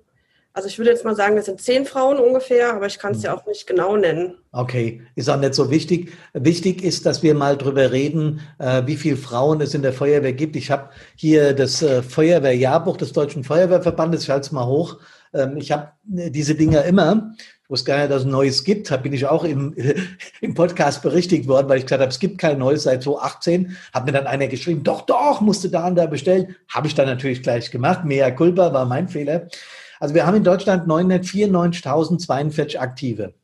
Also 0.53 0.67
ich 0.67 0.77
würde 0.77 0.91
jetzt 0.91 1.05
mal 1.05 1.15
sagen, 1.15 1.37
es 1.37 1.45
sind 1.45 1.61
zehn 1.61 1.85
Frauen 1.85 2.17
ungefähr, 2.17 2.73
aber 2.73 2.85
ich 2.85 2.99
kann 2.99 3.13
es 3.13 3.19
mhm. 3.19 3.23
ja 3.25 3.37
auch 3.37 3.45
nicht 3.45 3.67
genau 3.67 3.95
nennen. 3.95 4.35
Okay, 4.51 5.01
ist 5.15 5.29
auch 5.29 5.39
nicht 5.39 5.53
so 5.53 5.71
wichtig. 5.71 6.11
Wichtig 6.33 6.83
ist, 6.83 7.05
dass 7.05 7.23
wir 7.23 7.35
mal 7.35 7.57
drüber 7.57 7.91
reden, 7.91 8.41
äh, 8.59 8.85
wie 8.85 8.97
viele 8.97 9.17
Frauen 9.17 9.61
es 9.61 9.73
in 9.73 9.81
der 9.81 9.93
Feuerwehr 9.93 10.33
gibt. 10.33 10.55
Ich 10.55 10.69
habe 10.69 10.89
hier 11.15 11.53
das 11.53 11.81
äh, 11.81 12.01
Feuerwehrjahrbuch 12.01 12.97
des 12.97 13.13
Deutschen 13.13 13.43
Feuerwehrverbandes, 13.43 14.23
ich 14.23 14.29
halte 14.29 14.47
es 14.47 14.51
mal 14.51 14.65
hoch. 14.65 14.97
Ähm, 15.33 15.55
ich 15.55 15.71
habe 15.71 15.91
diese 16.05 16.55
Dinger 16.55 16.83
immer. 16.83 17.33
Ich 17.71 17.73
wusste 17.73 17.91
gar 17.91 18.05
nicht, 18.05 18.11
es 18.11 18.25
ein 18.25 18.31
neues 18.31 18.65
gibt. 18.65 18.91
Da 18.91 18.97
bin 18.97 19.13
ich 19.13 19.25
auch 19.25 19.45
im, 19.45 19.73
im 20.41 20.53
Podcast 20.53 21.01
berichtigt 21.01 21.47
worden, 21.47 21.69
weil 21.69 21.77
ich 21.77 21.85
gesagt 21.85 22.01
habe, 22.01 22.11
es 22.11 22.19
gibt 22.19 22.37
kein 22.37 22.59
neues 22.59 22.83
seit 22.83 23.01
2018. 23.01 23.77
Hat 23.93 24.05
mir 24.05 24.11
dann 24.11 24.27
einer 24.27 24.47
geschrieben, 24.47 24.83
doch, 24.83 25.03
doch, 25.03 25.39
musste 25.39 25.69
da 25.69 25.87
und 25.87 25.95
da 25.95 26.05
bestellen. 26.05 26.53
Habe 26.67 26.87
ich 26.87 26.95
dann 26.95 27.05
natürlich 27.05 27.41
gleich 27.41 27.71
gemacht. 27.71 28.03
Mea 28.03 28.29
culpa 28.31 28.73
war 28.73 28.83
mein 28.85 29.07
Fehler. 29.07 29.47
Also 30.01 30.13
wir 30.13 30.25
haben 30.25 30.35
in 30.35 30.43
Deutschland 30.43 30.85
994.042 30.85 32.77
Aktive. 32.77 33.35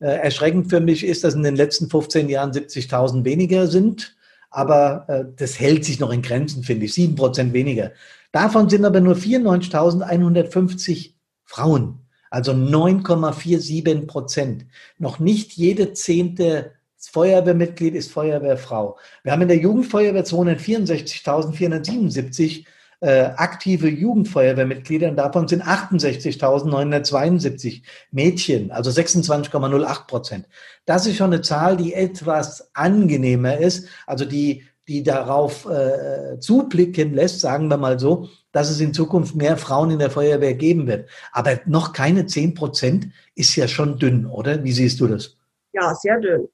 Äh, 0.00 0.16
erschreckend 0.16 0.70
für 0.70 0.80
mich 0.80 1.04
ist, 1.04 1.22
dass 1.22 1.34
in 1.34 1.42
den 1.42 1.56
letzten 1.56 1.90
15 1.90 2.30
Jahren 2.30 2.52
70.000 2.52 3.26
weniger 3.26 3.66
sind. 3.66 4.16
Aber 4.48 5.04
äh, 5.08 5.24
das 5.36 5.60
hält 5.60 5.84
sich 5.84 6.00
noch 6.00 6.10
in 6.10 6.22
Grenzen, 6.22 6.62
finde 6.62 6.86
ich. 6.86 6.94
7 6.94 7.16
Prozent 7.16 7.52
weniger. 7.52 7.92
Davon 8.32 8.70
sind 8.70 8.86
aber 8.86 9.00
nur 9.00 9.16
94.150 9.16 11.10
Frauen. 11.44 12.07
Also 12.30 12.52
9,47 12.52 14.06
Prozent. 14.06 14.66
Noch 14.98 15.18
nicht 15.18 15.52
jede 15.52 15.92
zehnte 15.92 16.72
Feuerwehrmitglied 16.98 17.94
ist 17.94 18.10
Feuerwehrfrau. 18.12 18.98
Wir 19.22 19.32
haben 19.32 19.42
in 19.42 19.48
der 19.48 19.58
Jugendfeuerwehr 19.58 20.24
264.477 20.24 22.64
äh, 23.00 23.30
aktive 23.36 23.88
Jugendfeuerwehrmitglieder 23.88 25.10
und 25.10 25.16
davon 25.16 25.46
sind 25.46 25.62
68.972 25.62 27.82
Mädchen, 28.10 28.72
also 28.72 28.90
26,08 28.90 30.06
Prozent. 30.06 30.48
Das 30.84 31.06
ist 31.06 31.16
schon 31.16 31.32
eine 31.32 31.42
Zahl, 31.42 31.76
die 31.76 31.94
etwas 31.94 32.74
angenehmer 32.74 33.58
ist, 33.58 33.86
also 34.06 34.24
die, 34.24 34.64
die 34.88 35.04
darauf 35.04 35.66
äh, 35.66 36.40
zublicken 36.40 37.14
lässt, 37.14 37.38
sagen 37.40 37.68
wir 37.68 37.76
mal 37.76 38.00
so, 38.00 38.28
dass 38.52 38.70
es 38.70 38.80
in 38.80 38.94
Zukunft 38.94 39.34
mehr 39.34 39.56
Frauen 39.56 39.90
in 39.90 39.98
der 39.98 40.10
Feuerwehr 40.10 40.54
geben 40.54 40.86
wird. 40.86 41.08
Aber 41.32 41.60
noch 41.66 41.92
keine 41.92 42.26
10 42.26 42.54
Prozent 42.54 43.08
ist 43.34 43.54
ja 43.56 43.68
schon 43.68 43.98
dünn, 43.98 44.26
oder? 44.26 44.64
Wie 44.64 44.72
siehst 44.72 45.00
du 45.00 45.06
das? 45.06 45.36
Ja, 45.72 45.94
sehr 45.94 46.18
dünn. 46.20 46.48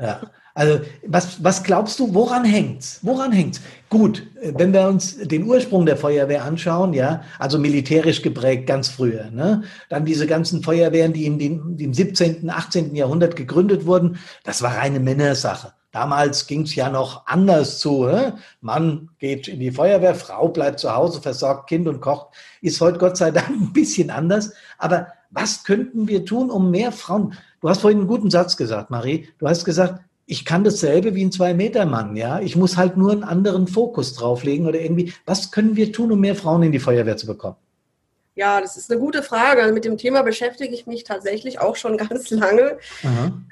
Ja. 0.00 0.20
Also 0.54 0.80
was, 1.06 1.42
was 1.42 1.62
glaubst 1.62 1.98
du, 1.98 2.12
woran 2.12 2.44
hängt's? 2.44 2.98
Woran 3.02 3.32
hängt's? 3.32 3.62
Gut, 3.88 4.26
wenn 4.42 4.72
wir 4.72 4.86
uns 4.86 5.16
den 5.16 5.44
Ursprung 5.44 5.86
der 5.86 5.96
Feuerwehr 5.96 6.44
anschauen, 6.44 6.92
ja, 6.92 7.22
also 7.38 7.58
militärisch 7.58 8.20
geprägt 8.20 8.66
ganz 8.66 8.88
früher, 8.88 9.30
ne? 9.30 9.62
dann 9.88 10.04
diese 10.04 10.26
ganzen 10.26 10.62
Feuerwehren, 10.62 11.14
die 11.14 11.24
im, 11.24 11.78
im 11.78 11.94
17., 11.94 12.50
18. 12.50 12.94
Jahrhundert 12.94 13.34
gegründet 13.36 13.86
wurden, 13.86 14.18
das 14.44 14.60
war 14.60 14.76
reine 14.76 15.00
Männersache. 15.00 15.72
Damals 15.92 16.46
ging's 16.46 16.74
ja 16.74 16.88
noch 16.88 17.26
anders 17.26 17.78
zu. 17.78 18.06
Ne? 18.06 18.38
Mann 18.62 19.10
geht 19.18 19.46
in 19.46 19.60
die 19.60 19.70
Feuerwehr, 19.70 20.14
Frau 20.14 20.48
bleibt 20.48 20.80
zu 20.80 20.94
Hause, 20.94 21.20
versorgt 21.20 21.68
Kind 21.68 21.86
und 21.86 22.00
kocht. 22.00 22.28
Ist 22.62 22.80
heute 22.80 22.98
Gott 22.98 23.18
sei 23.18 23.30
Dank 23.30 23.50
ein 23.50 23.72
bisschen 23.74 24.10
anders. 24.10 24.52
Aber 24.78 25.08
was 25.30 25.64
könnten 25.64 26.08
wir 26.08 26.24
tun, 26.24 26.50
um 26.50 26.70
mehr 26.70 26.92
Frauen? 26.92 27.34
Du 27.60 27.68
hast 27.68 27.82
vorhin 27.82 28.00
einen 28.00 28.08
guten 28.08 28.30
Satz 28.30 28.56
gesagt, 28.56 28.90
Marie. 28.90 29.28
Du 29.38 29.46
hast 29.46 29.64
gesagt, 29.66 30.00
ich 30.24 30.46
kann 30.46 30.64
dasselbe 30.64 31.14
wie 31.14 31.24
ein 31.24 31.32
Zwei-Meter-Mann, 31.32 32.16
ja. 32.16 32.40
Ich 32.40 32.56
muss 32.56 32.78
halt 32.78 32.96
nur 32.96 33.12
einen 33.12 33.24
anderen 33.24 33.66
Fokus 33.66 34.14
drauflegen 34.14 34.66
oder 34.66 34.80
irgendwie. 34.80 35.12
Was 35.26 35.50
können 35.50 35.76
wir 35.76 35.92
tun, 35.92 36.10
um 36.10 36.20
mehr 36.20 36.36
Frauen 36.36 36.62
in 36.62 36.72
die 36.72 36.78
Feuerwehr 36.78 37.18
zu 37.18 37.26
bekommen? 37.26 37.56
Ja, 38.34 38.62
das 38.62 38.78
ist 38.78 38.90
eine 38.90 38.98
gute 38.98 39.22
Frage. 39.22 39.70
Mit 39.72 39.84
dem 39.84 39.98
Thema 39.98 40.22
beschäftige 40.22 40.74
ich 40.74 40.86
mich 40.86 41.04
tatsächlich 41.04 41.60
auch 41.60 41.76
schon 41.76 41.96
ganz 42.08 42.30
lange. 42.30 42.78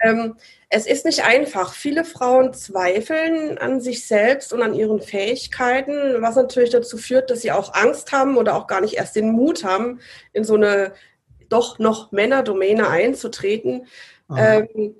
Ähm, 0.02 0.36
es 0.70 0.86
ist 0.86 1.04
nicht 1.04 1.24
einfach. 1.24 1.74
Viele 1.74 2.04
Frauen 2.04 2.54
zweifeln 2.54 3.58
an 3.58 3.80
sich 3.80 4.06
selbst 4.06 4.52
und 4.52 4.62
an 4.62 4.72
ihren 4.72 5.02
Fähigkeiten, 5.02 6.22
was 6.22 6.36
natürlich 6.36 6.70
dazu 6.70 6.96
führt, 6.96 7.30
dass 7.30 7.42
sie 7.42 7.52
auch 7.52 7.74
Angst 7.74 8.12
haben 8.12 8.38
oder 8.38 8.56
auch 8.56 8.66
gar 8.66 8.80
nicht 8.80 8.94
erst 8.94 9.16
den 9.16 9.32
Mut 9.32 9.64
haben, 9.64 10.00
in 10.32 10.44
so 10.44 10.54
eine 10.54 10.92
doch 11.50 11.78
noch 11.78 12.12
Männerdomäne 12.12 12.88
einzutreten. 12.88 13.86
Ähm, 14.34 14.94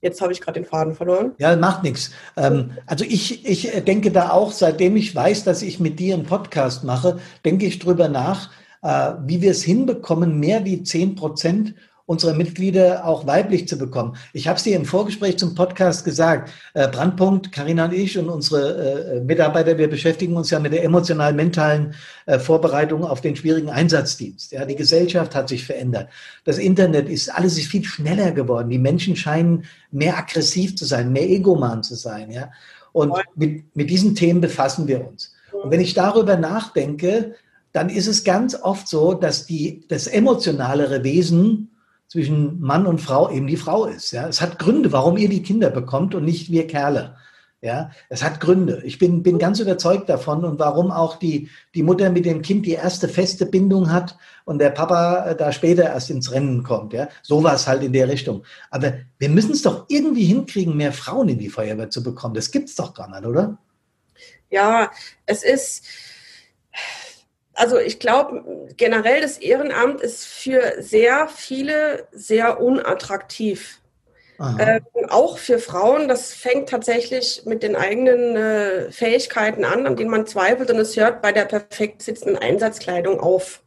Jetzt 0.00 0.20
habe 0.20 0.32
ich 0.32 0.40
gerade 0.40 0.60
den 0.60 0.68
Faden 0.68 0.94
verloren. 0.94 1.32
Ja, 1.38 1.56
macht 1.56 1.82
nichts. 1.82 2.12
Ähm, 2.36 2.70
also 2.86 3.04
ich, 3.04 3.44
ich 3.44 3.84
denke 3.84 4.12
da 4.12 4.30
auch, 4.30 4.52
seitdem 4.52 4.96
ich 4.96 5.14
weiß, 5.14 5.44
dass 5.44 5.62
ich 5.62 5.80
mit 5.80 5.98
dir 5.98 6.14
einen 6.14 6.24
Podcast 6.24 6.84
mache, 6.84 7.18
denke 7.44 7.66
ich 7.66 7.80
drüber 7.80 8.08
nach, 8.08 8.50
äh, 8.82 9.14
wie 9.26 9.42
wir 9.42 9.50
es 9.50 9.62
hinbekommen, 9.62 10.38
mehr 10.38 10.64
wie 10.64 10.84
zehn 10.84 11.16
Prozent 11.16 11.74
unsere 12.08 12.32
Mitglieder 12.32 13.04
auch 13.04 13.26
weiblich 13.26 13.68
zu 13.68 13.76
bekommen. 13.76 14.16
Ich 14.32 14.48
habe 14.48 14.56
es 14.56 14.62
dir 14.62 14.74
im 14.74 14.86
Vorgespräch 14.86 15.38
zum 15.38 15.54
Podcast 15.54 16.06
gesagt. 16.06 16.50
Äh, 16.72 16.88
Brandpunkt, 16.88 17.52
Karina 17.52 17.84
und 17.84 17.92
ich 17.92 18.16
und 18.16 18.30
unsere 18.30 19.16
äh, 19.16 19.20
Mitarbeiter, 19.20 19.76
wir 19.76 19.90
beschäftigen 19.90 20.34
uns 20.34 20.48
ja 20.48 20.58
mit 20.58 20.72
der 20.72 20.84
emotional-mentalen 20.84 21.92
äh, 22.24 22.38
Vorbereitung 22.38 23.04
auf 23.04 23.20
den 23.20 23.36
schwierigen 23.36 23.68
Einsatzdienst. 23.68 24.52
Ja, 24.52 24.64
die 24.64 24.74
Gesellschaft 24.74 25.34
hat 25.34 25.50
sich 25.50 25.66
verändert. 25.66 26.08
Das 26.44 26.56
Internet 26.56 27.10
ist, 27.10 27.28
alles 27.28 27.58
ist 27.58 27.66
viel 27.66 27.84
schneller 27.84 28.32
geworden. 28.32 28.70
Die 28.70 28.78
Menschen 28.78 29.14
scheinen 29.14 29.64
mehr 29.90 30.16
aggressiv 30.16 30.76
zu 30.76 30.86
sein, 30.86 31.12
mehr 31.12 31.28
egoman 31.28 31.82
zu 31.82 31.94
sein. 31.94 32.30
Ja, 32.30 32.50
und 32.92 33.12
mit, 33.34 33.76
mit 33.76 33.90
diesen 33.90 34.14
Themen 34.14 34.40
befassen 34.40 34.88
wir 34.88 35.06
uns. 35.06 35.34
Und 35.52 35.70
wenn 35.70 35.80
ich 35.82 35.92
darüber 35.92 36.38
nachdenke, 36.38 37.34
dann 37.72 37.90
ist 37.90 38.06
es 38.06 38.24
ganz 38.24 38.54
oft 38.54 38.88
so, 38.88 39.12
dass 39.12 39.44
die, 39.44 39.84
das 39.88 40.06
emotionalere 40.06 41.04
Wesen 41.04 41.68
zwischen 42.08 42.60
Mann 42.60 42.86
und 42.86 43.00
Frau 43.00 43.30
eben 43.30 43.46
die 43.46 43.56
Frau 43.56 43.84
ist. 43.84 44.12
Ja, 44.12 44.26
es 44.26 44.40
hat 44.40 44.58
Gründe, 44.58 44.92
warum 44.92 45.16
ihr 45.16 45.28
die 45.28 45.42
Kinder 45.42 45.70
bekommt 45.70 46.14
und 46.14 46.24
nicht 46.24 46.50
wir 46.50 46.66
Kerle. 46.66 47.16
Ja, 47.60 47.90
es 48.08 48.22
hat 48.22 48.38
Gründe. 48.38 48.82
Ich 48.84 48.98
bin, 48.98 49.24
bin 49.24 49.38
ganz 49.38 49.58
überzeugt 49.58 50.08
davon 50.08 50.44
und 50.44 50.60
warum 50.60 50.92
auch 50.92 51.16
die, 51.16 51.50
die 51.74 51.82
Mutter 51.82 52.08
mit 52.08 52.24
dem 52.24 52.40
Kind 52.40 52.66
die 52.66 52.72
erste 52.72 53.08
feste 53.08 53.46
Bindung 53.46 53.92
hat 53.92 54.16
und 54.44 54.60
der 54.60 54.70
Papa 54.70 55.30
äh, 55.30 55.36
da 55.36 55.50
später 55.50 55.82
erst 55.82 56.08
ins 56.10 56.30
Rennen 56.30 56.62
kommt. 56.62 56.92
Ja, 56.92 57.08
sowas 57.22 57.66
halt 57.66 57.82
in 57.82 57.92
der 57.92 58.08
Richtung. 58.08 58.44
Aber 58.70 58.94
wir 59.18 59.28
müssen 59.28 59.50
es 59.52 59.62
doch 59.62 59.86
irgendwie 59.88 60.26
hinkriegen, 60.26 60.76
mehr 60.76 60.92
Frauen 60.92 61.28
in 61.28 61.38
die 61.38 61.48
Feuerwehr 61.48 61.90
zu 61.90 62.04
bekommen. 62.04 62.34
Das 62.34 62.52
gibt's 62.52 62.76
doch 62.76 62.94
gar 62.94 63.10
nicht, 63.10 63.26
oder? 63.26 63.58
Ja, 64.50 64.92
es 65.26 65.42
ist, 65.42 65.84
also 67.58 67.78
ich 67.78 67.98
glaube, 67.98 68.68
generell 68.76 69.20
das 69.20 69.38
Ehrenamt 69.38 70.00
ist 70.00 70.24
für 70.24 70.74
sehr 70.78 71.28
viele 71.28 72.06
sehr 72.12 72.60
unattraktiv. 72.60 73.80
Ähm, 74.40 74.82
auch 75.08 75.36
für 75.36 75.58
Frauen, 75.58 76.06
das 76.06 76.32
fängt 76.32 76.68
tatsächlich 76.68 77.42
mit 77.44 77.64
den 77.64 77.74
eigenen 77.74 78.36
äh, 78.36 78.92
Fähigkeiten 78.92 79.64
an, 79.64 79.84
an 79.84 79.96
denen 79.96 80.10
man 80.10 80.28
zweifelt 80.28 80.70
und 80.70 80.78
es 80.78 80.96
hört 80.96 81.22
bei 81.22 81.32
der 81.32 81.44
perfekt 81.44 82.02
sitzenden 82.02 82.40
Einsatzkleidung 82.40 83.18
auf. 83.18 83.62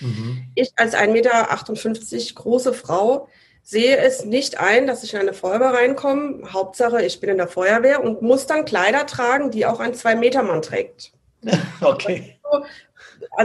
Mhm. 0.00 0.48
Ich 0.56 0.72
als 0.74 0.94
1,58 0.94 1.12
Meter 1.12 2.34
große 2.34 2.72
Frau 2.74 3.28
sehe 3.62 3.98
es 3.98 4.24
nicht 4.24 4.58
ein, 4.58 4.88
dass 4.88 5.04
ich 5.04 5.14
in 5.14 5.20
eine 5.20 5.32
Feuerwehr 5.32 5.74
reinkomme. 5.74 6.52
Hauptsache, 6.52 7.04
ich 7.04 7.20
bin 7.20 7.30
in 7.30 7.38
der 7.38 7.48
Feuerwehr 7.48 8.02
und 8.02 8.20
muss 8.20 8.46
dann 8.48 8.64
Kleider 8.64 9.06
tragen, 9.06 9.52
die 9.52 9.64
auch 9.64 9.78
ein 9.78 9.94
Zwei-Meter-Mann 9.94 10.62
trägt. 10.62 11.12
Okay. 11.80 12.38
Also 12.42 12.64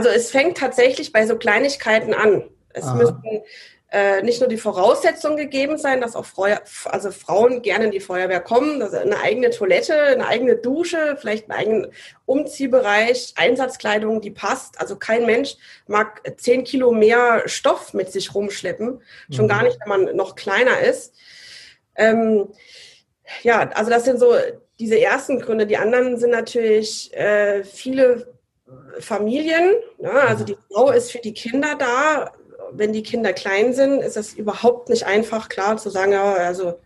es 0.08 0.30
fängt 0.30 0.58
tatsächlich 0.58 1.12
bei 1.12 1.26
so 1.26 1.36
Kleinigkeiten 1.36 2.14
an. 2.14 2.44
Es 2.72 2.84
Aha. 2.84 2.94
müssen 2.94 3.42
äh, 3.92 4.22
nicht 4.22 4.40
nur 4.40 4.48
die 4.48 4.56
Voraussetzungen 4.56 5.36
gegeben 5.36 5.76
sein, 5.76 6.00
dass 6.00 6.16
auch 6.16 6.24
Freuer, 6.24 6.62
also 6.86 7.10
Frauen 7.10 7.60
gerne 7.60 7.84
in 7.84 7.90
die 7.90 8.00
Feuerwehr 8.00 8.40
kommen, 8.40 8.80
also 8.80 8.96
eine 8.96 9.20
eigene 9.20 9.50
Toilette, 9.50 9.94
eine 9.94 10.26
eigene 10.26 10.56
Dusche, 10.56 11.18
vielleicht 11.20 11.50
einen 11.50 11.58
eigenen 11.58 11.92
Umziehbereich, 12.24 13.34
Einsatzkleidung, 13.36 14.22
die 14.22 14.30
passt. 14.30 14.80
Also 14.80 14.96
kein 14.96 15.26
Mensch 15.26 15.56
mag 15.86 16.22
zehn 16.38 16.64
Kilo 16.64 16.90
mehr 16.90 17.42
Stoff 17.44 17.92
mit 17.92 18.10
sich 18.10 18.34
rumschleppen, 18.34 19.02
schon 19.30 19.44
mhm. 19.44 19.50
gar 19.50 19.62
nicht, 19.62 19.78
wenn 19.80 20.04
man 20.04 20.16
noch 20.16 20.36
kleiner 20.36 20.80
ist. 20.80 21.14
Ähm, 21.94 22.48
ja, 23.42 23.68
also 23.74 23.90
das 23.90 24.04
sind 24.04 24.18
so 24.18 24.34
diese 24.78 24.98
ersten 24.98 25.38
Gründe. 25.38 25.66
Die 25.66 25.76
anderen 25.76 26.16
sind 26.16 26.30
natürlich 26.30 27.14
äh, 27.14 27.62
viele 27.62 28.31
Familien. 29.00 29.72
Ne? 29.98 30.10
also 30.10 30.44
die 30.44 30.56
Frau 30.70 30.90
ist 30.90 31.12
für 31.12 31.18
die 31.18 31.34
Kinder 31.34 31.74
da 31.78 32.32
wenn 32.74 32.92
die 32.92 33.02
Kinder 33.02 33.32
klein 33.32 33.72
sind, 33.72 34.00
ist 34.00 34.16
es 34.16 34.34
überhaupt 34.34 34.88
nicht 34.88 35.06
einfach, 35.06 35.48
klar 35.48 35.76
zu 35.76 35.90
sagen, 35.90 36.12
ja, 36.12 36.34
also 36.34 36.78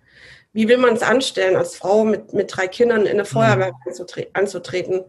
wie 0.52 0.69
will 0.69 0.78
man 0.78 0.95
es 0.95 1.02
anstellen, 1.02 1.57
als 1.57 1.76
Frau 1.76 2.05
mit, 2.05 2.33
mit 2.33 2.57
drei 2.57 2.66
Kindern 2.66 3.02
in 3.02 3.12
eine 3.12 3.23
mhm. 3.23 3.26
Feuerwehr 3.26 3.73
mhm. 3.85 4.26
anzutreten. 4.33 5.05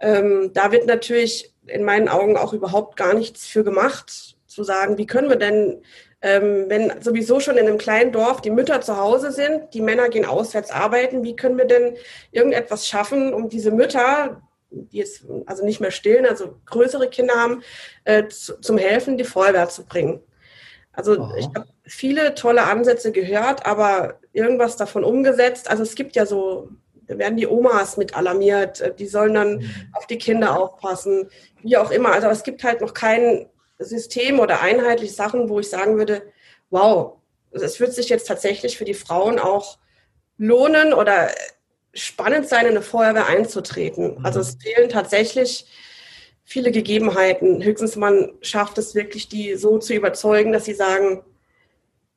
Ähm, 0.00 0.50
da 0.52 0.72
wird 0.72 0.86
natürlich 0.86 1.54
in 1.66 1.84
meinen 1.84 2.08
Augen 2.08 2.36
auch 2.36 2.52
überhaupt 2.52 2.96
gar 2.96 3.14
nichts 3.14 3.46
für 3.46 3.62
gemacht, 3.62 4.36
zu 4.46 4.64
sagen, 4.64 4.98
wie 4.98 5.06
können 5.06 5.28
wir 5.28 5.36
denn, 5.36 5.82
ähm, 6.20 6.64
wenn 6.68 7.00
sowieso 7.00 7.38
schon 7.40 7.56
in 7.56 7.66
einem 7.66 7.78
kleinen 7.78 8.12
Dorf 8.12 8.40
die 8.40 8.50
Mütter 8.50 8.80
zu 8.80 8.96
Hause 8.96 9.30
sind, 9.30 9.72
die 9.72 9.80
Männer 9.80 10.08
gehen 10.08 10.26
auswärts 10.26 10.70
arbeiten, 10.70 11.22
wie 11.22 11.36
können 11.36 11.56
wir 11.56 11.64
denn 11.64 11.96
irgendetwas 12.32 12.86
schaffen, 12.86 13.32
um 13.32 13.48
diese 13.48 13.70
Mütter, 13.70 14.42
die 14.72 14.98
jetzt 14.98 15.24
also 15.46 15.64
nicht 15.64 15.80
mehr 15.80 15.90
stillen, 15.90 16.26
also 16.26 16.56
größere 16.66 17.08
Kinder 17.08 17.34
haben, 17.34 17.62
äh, 18.04 18.26
zu, 18.28 18.60
zum 18.60 18.78
Helfen 18.78 19.16
die 19.16 19.24
Feuerwehr 19.24 19.68
zu 19.68 19.84
bringen. 19.84 20.20
Also 20.92 21.20
Aha. 21.20 21.34
ich 21.36 21.46
habe 21.46 21.66
viele 21.84 22.34
tolle 22.34 22.64
Ansätze 22.64 23.12
gehört, 23.12 23.64
aber 23.64 24.18
irgendwas 24.32 24.76
davon 24.76 25.04
umgesetzt. 25.04 25.70
Also 25.70 25.82
es 25.82 25.94
gibt 25.94 26.16
ja 26.16 26.26
so, 26.26 26.68
da 27.06 27.18
werden 27.18 27.36
die 27.36 27.46
Omas 27.46 27.96
mit 27.96 28.14
alarmiert, 28.16 28.80
äh, 28.80 28.94
die 28.94 29.06
sollen 29.06 29.34
dann 29.34 29.56
mhm. 29.56 29.70
auf 29.92 30.06
die 30.06 30.18
Kinder 30.18 30.58
aufpassen, 30.58 31.28
wie 31.62 31.76
auch 31.76 31.90
immer. 31.90 32.12
Also 32.12 32.28
es 32.28 32.42
gibt 32.42 32.64
halt 32.64 32.80
noch 32.80 32.94
kein 32.94 33.46
System 33.78 34.38
oder 34.38 34.60
einheitliche 34.60 35.14
Sachen, 35.14 35.48
wo 35.48 35.60
ich 35.60 35.68
sagen 35.68 35.96
würde, 35.96 36.22
wow, 36.70 37.16
es 37.50 37.80
wird 37.80 37.92
sich 37.92 38.08
jetzt 38.08 38.28
tatsächlich 38.28 38.78
für 38.78 38.84
die 38.84 38.94
Frauen 38.94 39.38
auch 39.38 39.78
lohnen 40.38 40.92
oder 40.92 41.30
spannend 41.94 42.48
sein, 42.48 42.66
in 42.66 42.72
eine 42.72 42.82
Feuerwehr 42.82 43.26
einzutreten. 43.26 44.18
Mhm. 44.18 44.24
Also 44.24 44.40
es 44.40 44.56
fehlen 44.60 44.88
tatsächlich 44.88 45.66
viele 46.44 46.72
Gegebenheiten. 46.72 47.62
Höchstens 47.62 47.96
man 47.96 48.32
schafft 48.40 48.78
es 48.78 48.94
wirklich, 48.94 49.28
die 49.28 49.54
so 49.54 49.78
zu 49.78 49.94
überzeugen, 49.94 50.52
dass 50.52 50.64
sie 50.64 50.74
sagen, 50.74 51.22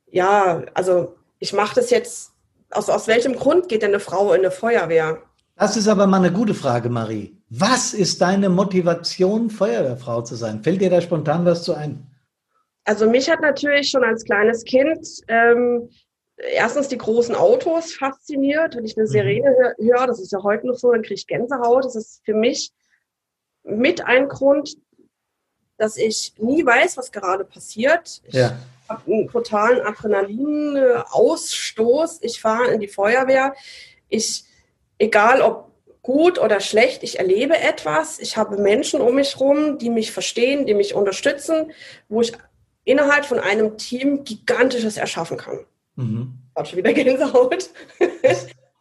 ja, 0.09 0.63
also 0.73 1.15
ich 1.39 1.53
mache 1.53 1.75
das 1.75 1.89
jetzt, 1.89 2.31
aus, 2.71 2.89
aus 2.89 3.07
welchem 3.07 3.35
Grund 3.35 3.69
geht 3.69 3.81
denn 3.81 3.91
eine 3.91 3.99
Frau 3.99 4.33
in 4.33 4.39
eine 4.39 4.51
Feuerwehr? 4.51 5.21
Das 5.57 5.77
ist 5.77 5.87
aber 5.87 6.07
mal 6.07 6.17
eine 6.17 6.31
gute 6.31 6.53
Frage, 6.53 6.89
Marie. 6.89 7.37
Was 7.49 7.93
ist 7.93 8.21
deine 8.21 8.49
Motivation, 8.49 9.49
Feuerwehrfrau 9.49 10.21
zu 10.21 10.35
sein? 10.35 10.63
Fällt 10.63 10.81
dir 10.81 10.89
da 10.89 10.99
spontan 10.99 11.45
was 11.45 11.63
zu 11.63 11.73
ein? 11.73 12.07
Also 12.83 13.09
mich 13.09 13.29
hat 13.29 13.41
natürlich 13.41 13.89
schon 13.89 14.03
als 14.03 14.23
kleines 14.23 14.63
Kind 14.63 15.07
ähm, 15.27 15.89
erstens 16.37 16.87
die 16.87 16.97
großen 16.97 17.35
Autos 17.35 17.93
fasziniert. 17.93 18.75
Wenn 18.75 18.85
ich 18.85 18.97
eine 18.97 19.05
mhm. 19.05 19.11
Sirene 19.11 19.75
höre, 19.77 20.07
das 20.07 20.19
ist 20.19 20.31
ja 20.31 20.41
heute 20.43 20.65
noch 20.67 20.75
so, 20.75 20.91
dann 20.91 21.01
kriege 21.01 21.15
ich 21.15 21.27
Gänsehaut. 21.27 21.83
Das 21.85 21.95
ist 21.95 22.21
für 22.25 22.33
mich 22.33 22.71
mit 23.63 24.05
ein 24.05 24.27
Grund, 24.27 24.77
dass 25.77 25.97
ich 25.97 26.33
nie 26.37 26.65
weiß, 26.65 26.97
was 26.97 27.11
gerade 27.11 27.45
passiert. 27.45 28.21
Ich 28.25 28.33
ja. 28.35 28.57
habe 28.87 29.11
einen 29.11 29.27
totalen 29.29 29.85
Adrenalinausstoß. 29.85 32.19
Ich 32.21 32.39
fahre 32.41 32.67
in 32.67 32.79
die 32.79 32.87
Feuerwehr. 32.87 33.53
Ich, 34.09 34.45
egal 34.97 35.41
ob 35.41 35.65
gut 36.01 36.39
oder 36.39 36.59
schlecht, 36.59 37.03
ich 37.03 37.19
erlebe 37.19 37.57
etwas. 37.57 38.19
Ich 38.19 38.35
habe 38.37 38.57
Menschen 38.57 39.01
um 39.01 39.15
mich 39.15 39.39
herum, 39.39 39.79
die 39.79 39.89
mich 39.89 40.11
verstehen, 40.11 40.67
die 40.67 40.75
mich 40.75 40.93
unterstützen, 40.93 41.71
wo 42.09 42.21
ich 42.21 42.33
innerhalb 42.83 43.25
von 43.25 43.39
einem 43.39 43.77
Team 43.77 44.23
Gigantisches 44.23 44.97
erschaffen 44.97 45.37
kann. 45.37 45.65
Mhm. 45.95 46.39
Hat 46.55 46.67
schon 46.67 46.79
wieder 46.79 46.93
Gänsehaut. 46.93 47.69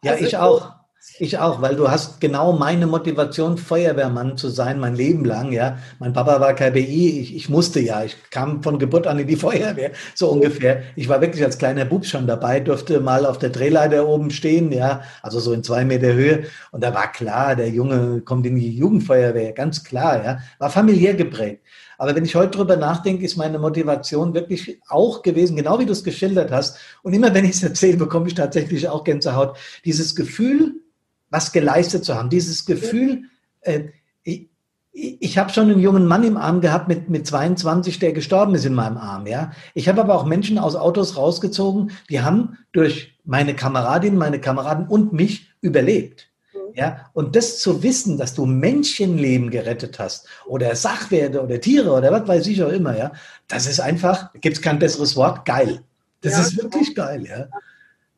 Ja, 0.03 0.11
also 0.11 0.25
ich 0.25 0.37
auch. 0.37 0.75
Ich 1.19 1.37
auch, 1.37 1.61
weil 1.61 1.75
du 1.75 1.89
hast 1.89 2.19
genau 2.19 2.51
meine 2.53 2.87
Motivation, 2.87 3.57
Feuerwehrmann 3.57 4.37
zu 4.37 4.49
sein, 4.49 4.79
mein 4.79 4.95
Leben 4.95 5.23
lang, 5.23 5.51
ja. 5.51 5.77
Mein 5.99 6.13
Papa 6.13 6.41
war 6.41 6.53
KBI, 6.55 7.19
ich, 7.21 7.35
ich 7.35 7.47
musste 7.47 7.79
ja, 7.79 8.03
ich 8.03 8.17
kam 8.31 8.63
von 8.63 8.79
Geburt 8.79 9.05
an 9.05 9.19
in 9.19 9.27
die 9.27 9.35
Feuerwehr, 9.35 9.91
so 10.15 10.29
ungefähr. 10.29 10.81
Ich 10.95 11.07
war 11.07 11.21
wirklich 11.21 11.43
als 11.43 11.59
kleiner 11.59 11.85
Bub 11.85 12.05
schon 12.05 12.25
dabei, 12.27 12.59
durfte 12.59 12.99
mal 12.99 13.25
auf 13.25 13.37
der 13.37 13.51
Drehleiter 13.51 14.07
oben 14.07 14.31
stehen, 14.31 14.71
ja, 14.71 15.03
also 15.21 15.39
so 15.39 15.53
in 15.53 15.63
zwei 15.63 15.85
Meter 15.85 16.11
Höhe. 16.13 16.45
Und 16.71 16.83
da 16.83 16.93
war 16.93 17.11
klar, 17.11 17.55
der 17.55 17.69
Junge 17.69 18.21
kommt 18.21 18.45
in 18.47 18.55
die 18.55 18.75
Jugendfeuerwehr, 18.75 19.53
ganz 19.53 19.83
klar, 19.83 20.23
ja. 20.25 20.39
War 20.57 20.71
familiär 20.71 21.13
geprägt. 21.13 21.61
Aber 21.97 22.15
wenn 22.15 22.25
ich 22.25 22.35
heute 22.35 22.57
drüber 22.57 22.77
nachdenke, 22.77 23.23
ist 23.23 23.37
meine 23.37 23.59
Motivation 23.59 24.33
wirklich 24.33 24.79
auch 24.87 25.21
gewesen, 25.21 25.55
genau 25.55 25.79
wie 25.79 25.85
du 25.85 25.91
es 25.91 26.03
geschildert 26.03 26.51
hast. 26.51 26.77
Und 27.03 27.13
immer 27.13 27.33
wenn 27.33 27.45
ich 27.45 27.51
es 27.51 27.63
erzähle, 27.63 27.97
bekomme 27.97 28.27
ich 28.27 28.33
tatsächlich 28.33 28.87
auch 28.87 29.03
Gänsehaut. 29.03 29.57
Dieses 29.85 30.15
Gefühl, 30.15 30.81
was 31.29 31.51
geleistet 31.51 32.05
zu 32.05 32.15
haben, 32.15 32.29
dieses 32.29 32.65
Gefühl, 32.65 33.23
äh, 33.61 33.85
ich, 34.23 34.47
ich 34.91 35.37
habe 35.37 35.51
schon 35.51 35.69
einen 35.69 35.79
jungen 35.79 36.05
Mann 36.05 36.23
im 36.23 36.37
Arm 36.37 36.61
gehabt 36.61 36.87
mit, 36.87 37.09
mit 37.09 37.27
22, 37.27 37.99
der 37.99 38.13
gestorben 38.13 38.55
ist 38.55 38.65
in 38.65 38.73
meinem 38.73 38.97
Arm, 38.97 39.27
ja. 39.27 39.51
Ich 39.73 39.89
habe 39.89 40.01
aber 40.01 40.15
auch 40.15 40.25
Menschen 40.25 40.57
aus 40.57 40.75
Autos 40.75 41.17
rausgezogen, 41.17 41.91
die 42.09 42.21
haben 42.21 42.57
durch 42.71 43.17
meine 43.25 43.55
Kameradin, 43.55 44.15
meine 44.15 44.39
Kameraden 44.39 44.87
und 44.87 45.11
mich 45.11 45.49
überlebt. 45.59 46.29
Ja, 46.75 47.09
und 47.13 47.37
das 47.37 47.59
zu 47.59 47.83
wissen, 47.83 48.17
dass 48.17 48.33
du 48.33 48.45
Menschenleben 48.45 49.49
gerettet 49.49 49.97
hast 49.97 50.27
oder 50.45 50.75
Sachwerte 50.75 51.41
oder 51.41 51.61
Tiere 51.61 51.89
oder 51.89 52.11
was 52.11 52.27
weiß 52.27 52.47
ich 52.47 52.61
auch 52.61 52.71
immer, 52.71 52.97
ja, 52.97 53.13
das 53.47 53.65
ist 53.65 53.79
einfach, 53.79 54.33
gibt 54.41 54.57
es 54.57 54.61
kein 54.61 54.77
besseres 54.77 55.15
Wort, 55.15 55.45
geil. 55.45 55.81
Das 56.19 56.33
ja. 56.33 56.39
ist 56.41 56.57
wirklich 56.61 56.93
geil, 56.93 57.25
ja. 57.25 57.47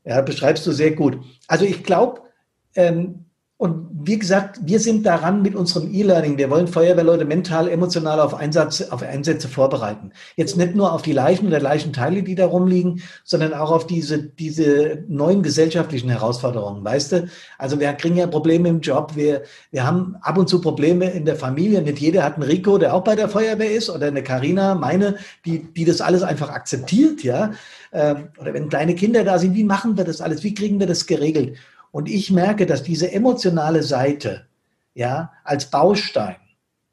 Ja, 0.05 0.21
beschreibst 0.21 0.65
du 0.65 0.71
sehr 0.71 0.91
gut. 0.91 1.19
Also 1.47 1.65
ich 1.65 1.83
glaube, 1.83 2.21
ähm, 2.75 3.25
und 3.59 3.87
wie 4.03 4.19
gesagt, 4.19 4.59
wir 4.63 4.79
sind 4.79 5.03
daran 5.03 5.41
mit 5.41 5.55
unserem 5.55 5.91
E-Learning. 5.91 6.37
Wir 6.37 6.51
wollen 6.51 6.67
Feuerwehrleute 6.67 7.25
mental, 7.25 7.67
emotional 7.67 8.19
auf, 8.19 8.35
Einsatz, 8.35 8.81
auf 8.83 9.01
Einsätze 9.01 9.47
vorbereiten. 9.47 10.11
Jetzt 10.35 10.57
nicht 10.57 10.75
nur 10.75 10.93
auf 10.93 11.01
die 11.01 11.11
Leichen 11.11 11.47
oder 11.47 11.59
Leichenteile, 11.59 12.21
die 12.21 12.35
da 12.35 12.45
rumliegen, 12.45 13.01
sondern 13.23 13.55
auch 13.55 13.71
auf 13.71 13.87
diese, 13.87 14.21
diese 14.21 15.03
neuen 15.07 15.41
gesellschaftlichen 15.41 16.07
Herausforderungen. 16.09 16.85
Weißt 16.85 17.11
du? 17.13 17.29
Also 17.57 17.79
wir 17.79 17.91
kriegen 17.93 18.17
ja 18.17 18.27
Probleme 18.27 18.69
im 18.69 18.81
Job. 18.81 19.15
Wir, 19.15 19.41
wir 19.71 19.87
haben 19.87 20.17
ab 20.21 20.37
und 20.37 20.47
zu 20.47 20.61
Probleme 20.61 21.09
in 21.09 21.25
der 21.25 21.35
Familie. 21.35 21.81
Nicht 21.81 21.97
jeder 21.97 22.23
hat 22.23 22.35
einen 22.35 22.43
Rico, 22.43 22.77
der 22.77 22.93
auch 22.93 23.03
bei 23.03 23.15
der 23.15 23.27
Feuerwehr 23.27 23.71
ist 23.71 23.89
oder 23.89 24.05
eine 24.05 24.21
Karina, 24.21 24.75
meine, 24.75 25.15
die, 25.45 25.63
die 25.73 25.83
das 25.83 25.99
alles 25.99 26.21
einfach 26.21 26.51
akzeptiert, 26.51 27.23
ja. 27.23 27.53
Ähm, 27.91 28.27
oder 28.37 28.53
wenn 28.53 28.69
kleine 28.69 28.93
Kinder 28.93 29.23
da 29.23 29.39
sind, 29.39 29.55
wie 29.55 29.63
machen 29.63 29.97
wir 29.97 30.03
das 30.03 30.21
alles? 30.21 30.43
Wie 30.43 30.53
kriegen 30.53 30.79
wir 30.79 30.85
das 30.85 31.07
geregelt? 31.07 31.57
Und 31.97 32.07
ich 32.07 32.29
merke, 32.29 32.67
dass 32.67 32.83
diese 32.83 33.11
emotionale 33.11 33.81
Seite 33.81 34.45
ja 34.93 35.31
als 35.43 35.71
Baustein 35.71 36.35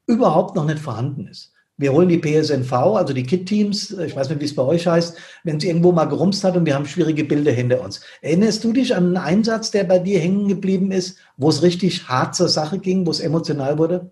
überhaupt 0.07 0.55
noch 0.55 0.65
nicht 0.65 0.79
vorhanden 0.79 1.27
ist. 1.27 1.53
Wir 1.77 1.93
holen 1.93 2.09
die 2.09 2.17
PSNV, 2.17 2.73
also 2.73 3.13
die 3.13 3.21
KIT-Teams, 3.21 3.91
ich 3.91 4.15
weiß 4.15 4.29
nicht, 4.29 4.41
wie 4.41 4.45
es 4.45 4.55
bei 4.55 4.63
euch 4.63 4.87
heißt, 4.87 5.15
wenn 5.43 5.57
es 5.57 5.63
irgendwo 5.63 5.91
mal 5.91 6.05
gerumst 6.05 6.43
hat 6.43 6.57
und 6.57 6.65
wir 6.65 6.73
haben 6.73 6.87
schwierige 6.87 7.23
Bilder 7.23 7.51
hinter 7.51 7.81
uns. 7.81 8.01
Erinnerst 8.23 8.63
du 8.63 8.73
dich 8.73 8.95
an 8.95 9.05
einen 9.05 9.17
Einsatz, 9.17 9.69
der 9.69 9.83
bei 9.83 9.99
dir 9.99 10.19
hängen 10.19 10.47
geblieben 10.47 10.91
ist, 10.91 11.19
wo 11.37 11.49
es 11.49 11.61
richtig 11.61 12.09
hart 12.09 12.33
zur 12.33 12.49
Sache 12.49 12.79
ging, 12.79 13.05
wo 13.05 13.11
es 13.11 13.19
emotional 13.19 13.77
wurde? 13.77 14.09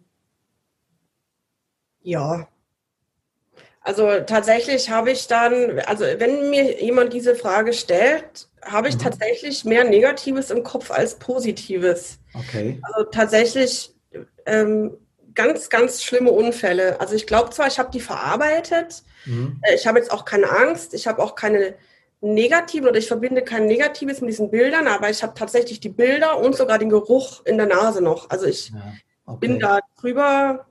Ja. 2.04 2.48
Also 3.84 4.22
tatsächlich 4.22 4.90
habe 4.90 5.12
ich 5.12 5.28
dann, 5.28 5.80
also 5.82 6.06
wenn 6.06 6.50
mir 6.50 6.82
jemand 6.82 7.12
diese 7.12 7.36
Frage 7.36 7.74
stellt, 7.74 8.48
habe 8.64 8.88
ich 8.88 8.96
mhm. 8.96 9.00
tatsächlich 9.00 9.66
mehr 9.66 9.84
Negatives 9.84 10.52
im 10.52 10.64
Kopf 10.64 10.90
als 10.90 11.16
Positives. 11.16 12.18
Okay. 12.34 12.80
Also 12.82 13.10
tatsächlich 13.10 13.94
ähm, 14.46 14.98
ganz, 15.36 15.70
ganz 15.70 16.02
schlimme 16.02 16.32
Unfälle. 16.32 17.00
Also 17.02 17.16
ich 17.16 17.28
glaube 17.28 17.50
zwar, 17.50 17.68
ich 17.68 17.78
habe 17.78 17.92
die 17.92 18.00
verarbeitet. 18.00 19.04
Mhm. 19.26 19.60
Äh, 19.64 19.76
ich 19.76 19.86
habe 19.86 20.00
jetzt 20.00 20.12
auch 20.12 20.24
keine 20.24 20.50
Angst. 20.50 20.94
Ich 20.94 21.06
habe 21.06 21.22
auch 21.22 21.36
keine 21.36 21.76
Negativen 22.22 22.88
oder 22.88 22.98
ich 22.98 23.08
verbinde 23.08 23.42
kein 23.42 23.66
Negatives 23.66 24.22
mit 24.22 24.30
diesen 24.30 24.50
Bildern, 24.50 24.88
aber 24.88 25.10
ich 25.10 25.22
habe 25.24 25.34
tatsächlich 25.38 25.82
die 25.82 25.90
Bilder 25.90 26.40
und 26.40 26.56
sogar 26.56 26.80
den 26.80 26.90
Geruch 26.90 27.42
in 27.44 27.58
der 27.58 27.68
Nase 27.68 28.02
noch. 28.02 28.30
Also 28.30 28.46
ich 28.46 28.70
ja, 28.70 28.94
okay. 29.26 29.40
bin 29.42 29.60
da 29.60 29.80
drüber, 30.00 30.66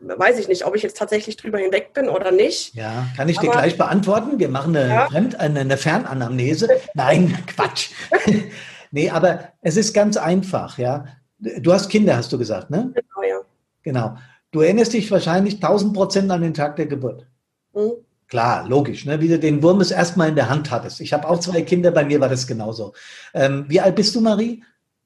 weiß 0.00 0.38
ich 0.38 0.48
nicht, 0.48 0.64
ob 0.66 0.74
ich 0.74 0.82
jetzt 0.82 0.96
tatsächlich 0.96 1.36
drüber 1.36 1.58
hinweg 1.58 1.92
bin 1.92 2.08
oder 2.08 2.30
nicht. 2.30 2.74
Ja, 2.74 3.06
kann 3.16 3.28
ich 3.28 3.38
aber, 3.38 3.46
dir 3.46 3.52
gleich 3.52 3.78
beantworten. 3.78 4.38
Wir 4.38 4.48
machen 4.48 4.76
eine, 4.76 4.88
ja. 4.88 5.06
Fremd, 5.08 5.38
eine, 5.38 5.76
Fernanamnese. 5.76 6.68
Nein, 6.94 7.36
Quatsch. 7.46 7.90
nee, 8.90 9.10
aber 9.10 9.52
es 9.60 9.76
ist 9.76 9.92
ganz 9.92 10.16
einfach, 10.16 10.78
ja. 10.78 11.06
Du 11.38 11.72
hast 11.72 11.88
Kinder, 11.88 12.16
hast 12.16 12.32
du 12.32 12.38
gesagt, 12.38 12.70
ne? 12.70 12.92
Genau, 12.94 13.28
ja. 13.28 13.40
Genau. 13.82 14.16
Du 14.52 14.60
erinnerst 14.60 14.92
dich 14.92 15.10
wahrscheinlich 15.10 15.54
1000 15.54 15.94
Prozent 15.94 16.30
an 16.30 16.42
den 16.42 16.54
Tag 16.54 16.76
der 16.76 16.86
Geburt. 16.86 17.26
Mhm. 17.74 17.92
Klar, 18.28 18.66
logisch, 18.66 19.04
ne? 19.04 19.20
wie 19.20 19.28
du 19.28 19.38
den 19.38 19.62
Wurm 19.62 19.82
es 19.82 19.90
erstmal 19.90 20.30
in 20.30 20.36
der 20.36 20.48
Hand 20.48 20.70
hattest. 20.70 21.02
Ich 21.02 21.12
habe 21.12 21.28
auch 21.28 21.38
zwei 21.38 21.60
Kinder, 21.60 21.90
bei 21.90 22.02
mir 22.02 22.18
war 22.18 22.30
das 22.30 22.46
genauso. 22.46 22.94
Ähm, 23.34 23.66
wie 23.68 23.78
alt 23.78 23.94
bist 23.94 24.14
du, 24.14 24.22
Marie? 24.22 24.62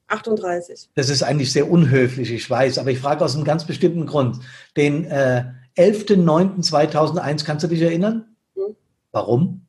38. 0.08 0.90
Das 0.94 1.08
ist 1.08 1.22
eigentlich 1.22 1.52
sehr 1.52 1.70
unhöflich, 1.70 2.30
ich 2.30 2.48
weiß, 2.48 2.78
aber 2.78 2.90
ich 2.90 2.98
frage 2.98 3.24
aus 3.24 3.34
einem 3.34 3.44
ganz 3.44 3.64
bestimmten 3.64 4.06
Grund. 4.06 4.38
Den 4.76 5.04
äh, 5.04 5.44
11.09.2001, 5.76 7.44
kannst 7.44 7.64
du 7.64 7.68
dich 7.68 7.82
erinnern? 7.82 8.36
Hm. 8.54 8.76
Warum? 9.12 9.66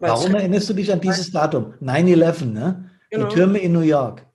Weiß 0.00 0.10
Warum 0.10 0.34
erinnerst 0.34 0.68
du 0.68 0.74
dich 0.74 0.92
an 0.92 1.00
dieses 1.00 1.30
Datum? 1.30 1.74
9-11, 1.82 2.46
ne? 2.46 2.90
Genau. 3.10 3.28
Die 3.28 3.34
Türme 3.34 3.58
in 3.58 3.72
New 3.72 3.80
York. 3.80 4.26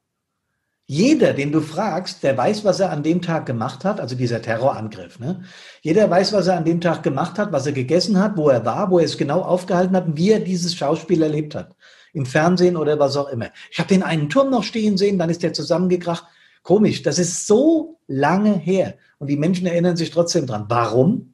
Jeder, 0.87 1.33
den 1.33 1.51
du 1.51 1.61
fragst, 1.61 2.21
der 2.21 2.37
weiß, 2.37 2.63
was 2.63 2.79
er 2.79 2.91
an 2.91 3.01
dem 3.01 3.21
Tag 3.23 3.47
gemacht 3.47 3.83
hat, 3.83 3.99
also 3.99 4.15
dieser 4.15 4.43
Terrorangriff. 4.43 5.19
Ne? 5.19 5.43
Jeder 5.81 6.07
weiß, 6.11 6.31
was 6.33 6.45
er 6.45 6.57
an 6.57 6.65
dem 6.65 6.79
Tag 6.79 7.01
gemacht 7.01 7.39
hat, 7.39 7.51
was 7.51 7.65
er 7.65 7.71
gegessen 7.71 8.19
hat, 8.19 8.37
wo 8.37 8.49
er 8.49 8.63
war, 8.65 8.91
wo 8.91 8.99
er 8.99 9.05
es 9.05 9.17
genau 9.17 9.41
aufgehalten 9.41 9.95
hat, 9.95 10.05
wie 10.15 10.31
er 10.31 10.41
dieses 10.41 10.75
Schauspiel 10.75 11.23
erlebt 11.23 11.55
hat. 11.55 11.75
Im 12.15 12.25
Fernsehen 12.25 12.77
oder 12.77 12.97
was 12.97 13.17
auch 13.17 13.29
immer. 13.29 13.49
Ich 13.69 13.77
habe 13.77 13.89
den 13.89 14.01
einen 14.01 14.29
Turm 14.29 14.49
noch 14.49 14.63
stehen 14.63 14.97
sehen, 14.97 15.19
dann 15.19 15.29
ist 15.29 15.43
der 15.43 15.51
zusammengekracht. 15.51 16.23
Komisch, 16.63 17.03
das 17.03 17.19
ist 17.19 17.45
so 17.45 17.99
lange 18.07 18.53
her. 18.53 18.95
Und 19.19 19.27
die 19.27 19.37
Menschen 19.37 19.67
erinnern 19.67 19.97
sich 19.97 20.11
trotzdem 20.11 20.47
dran. 20.47 20.65
Warum? 20.69 21.33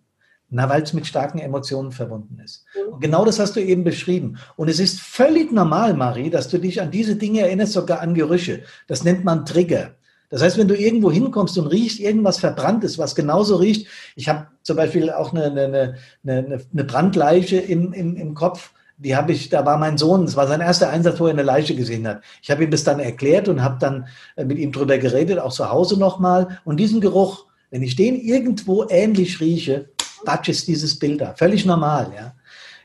Na, 0.50 0.68
weil 0.68 0.82
es 0.82 0.92
mit 0.92 1.06
starken 1.06 1.38
Emotionen 1.40 1.92
verbunden 1.92 2.42
ist. 2.44 2.66
Und 2.92 3.00
genau 3.00 3.24
das 3.24 3.40
hast 3.40 3.56
du 3.56 3.62
eben 3.62 3.84
beschrieben. 3.84 4.38
Und 4.58 4.70
es 4.70 4.80
ist 4.80 5.00
völlig 5.00 5.52
normal, 5.52 5.94
Marie, 5.94 6.30
dass 6.30 6.50
du 6.50 6.58
dich 6.58 6.82
an 6.82 6.92
diese 6.92 7.16
Dinge 7.16 7.42
erinnerst, 7.42 7.74
sogar 7.74 8.02
an 8.02 8.16
Gerüche. 8.16 8.64
Das 8.88 9.04
nennt 9.04 9.24
man 9.24 9.46
Trigger. 9.46 9.92
Das 10.32 10.42
heißt, 10.42 10.58
wenn 10.58 10.68
du 10.68 10.76
irgendwo 10.76 11.12
hinkommst 11.12 11.58
und 11.60 11.68
riechst 11.68 12.00
irgendwas 12.00 12.40
Verbranntes, 12.40 12.98
was 12.98 13.16
genauso 13.16 13.58
riecht, 13.58 13.88
ich 14.16 14.28
habe 14.28 14.48
zum 14.64 14.78
Beispiel 14.78 15.12
auch 15.12 15.32
eine, 15.34 15.46
eine, 15.46 15.96
eine, 16.26 16.62
eine 16.74 16.84
Brandleiche 16.86 17.58
im, 17.58 17.94
im, 17.94 18.16
im 18.16 18.34
Kopf, 18.34 18.72
die 19.04 19.16
habe 19.16 19.32
ich, 19.32 19.50
da 19.50 19.66
war 19.66 19.78
mein 19.78 19.98
Sohn, 19.98 20.24
es 20.26 20.36
war 20.36 20.48
sein 20.48 20.62
erster 20.62 20.90
Einsatz, 20.90 21.20
wo 21.20 21.26
er 21.26 21.32
eine 21.32 21.44
Leiche 21.44 21.76
gesehen 21.76 22.08
hat. 22.08 22.22
Ich 22.42 22.52
habe 22.52 22.64
ihm 22.64 22.72
das 22.72 22.84
dann 22.84 23.00
erklärt 23.00 23.48
und 23.48 23.64
habe 23.64 23.78
dann 23.80 24.08
äh, 24.36 24.46
mit 24.46 24.60
ihm 24.60 24.72
drüber 24.72 24.98
geredet, 25.00 25.40
auch 25.40 25.54
zu 25.54 25.70
Hause 25.70 26.00
nochmal. 26.00 26.60
Und 26.66 26.78
diesen 26.78 27.02
Geruch, 27.02 27.46
wenn 27.72 27.82
ich 27.82 27.96
den 27.96 28.16
irgendwo 28.16 28.86
ähnlich 28.90 29.40
rieche, 29.40 29.90
Batsch 30.24 30.50
ist 30.50 30.68
dieses 30.68 31.00
Bild 31.00 31.22
da. 31.22 31.34
Völlig 31.34 31.66
normal, 31.66 32.12
ja. 32.16 32.36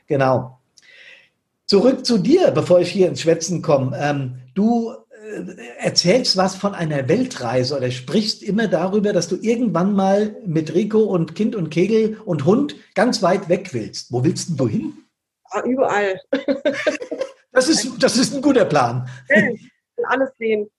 Genau. 0.07 0.59
Zurück 1.67 2.05
zu 2.05 2.17
dir, 2.17 2.49
bevor 2.51 2.79
ich 2.79 2.89
hier 2.89 3.09
ins 3.09 3.21
Schwätzen 3.21 3.61
komme. 3.61 3.95
Ähm, 4.01 4.35
du 4.55 4.91
äh, 4.91 5.83
erzählst 5.85 6.35
was 6.35 6.55
von 6.55 6.73
einer 6.73 7.07
Weltreise 7.07 7.77
oder 7.77 7.91
sprichst 7.91 8.41
immer 8.41 8.67
darüber, 8.67 9.13
dass 9.13 9.27
du 9.27 9.35
irgendwann 9.35 9.93
mal 9.93 10.35
mit 10.47 10.73
Rico 10.73 10.99
und 11.01 11.35
Kind 11.35 11.55
und 11.55 11.69
Kegel 11.69 12.17
und 12.25 12.45
Hund 12.45 12.75
ganz 12.95 13.21
weit 13.21 13.49
weg 13.49 13.69
willst. 13.73 14.11
Wo 14.11 14.23
willst 14.23 14.49
denn 14.49 14.57
du 14.57 14.67
hin? 14.67 14.93
Ah, 15.51 15.61
überall. 15.63 16.19
das, 17.51 17.69
ist, 17.69 18.01
das 18.01 18.17
ist 18.17 18.35
ein 18.35 18.41
guter 18.41 18.65
Plan. 18.65 19.07
Alles 20.03 20.29
sehen. 20.37 20.69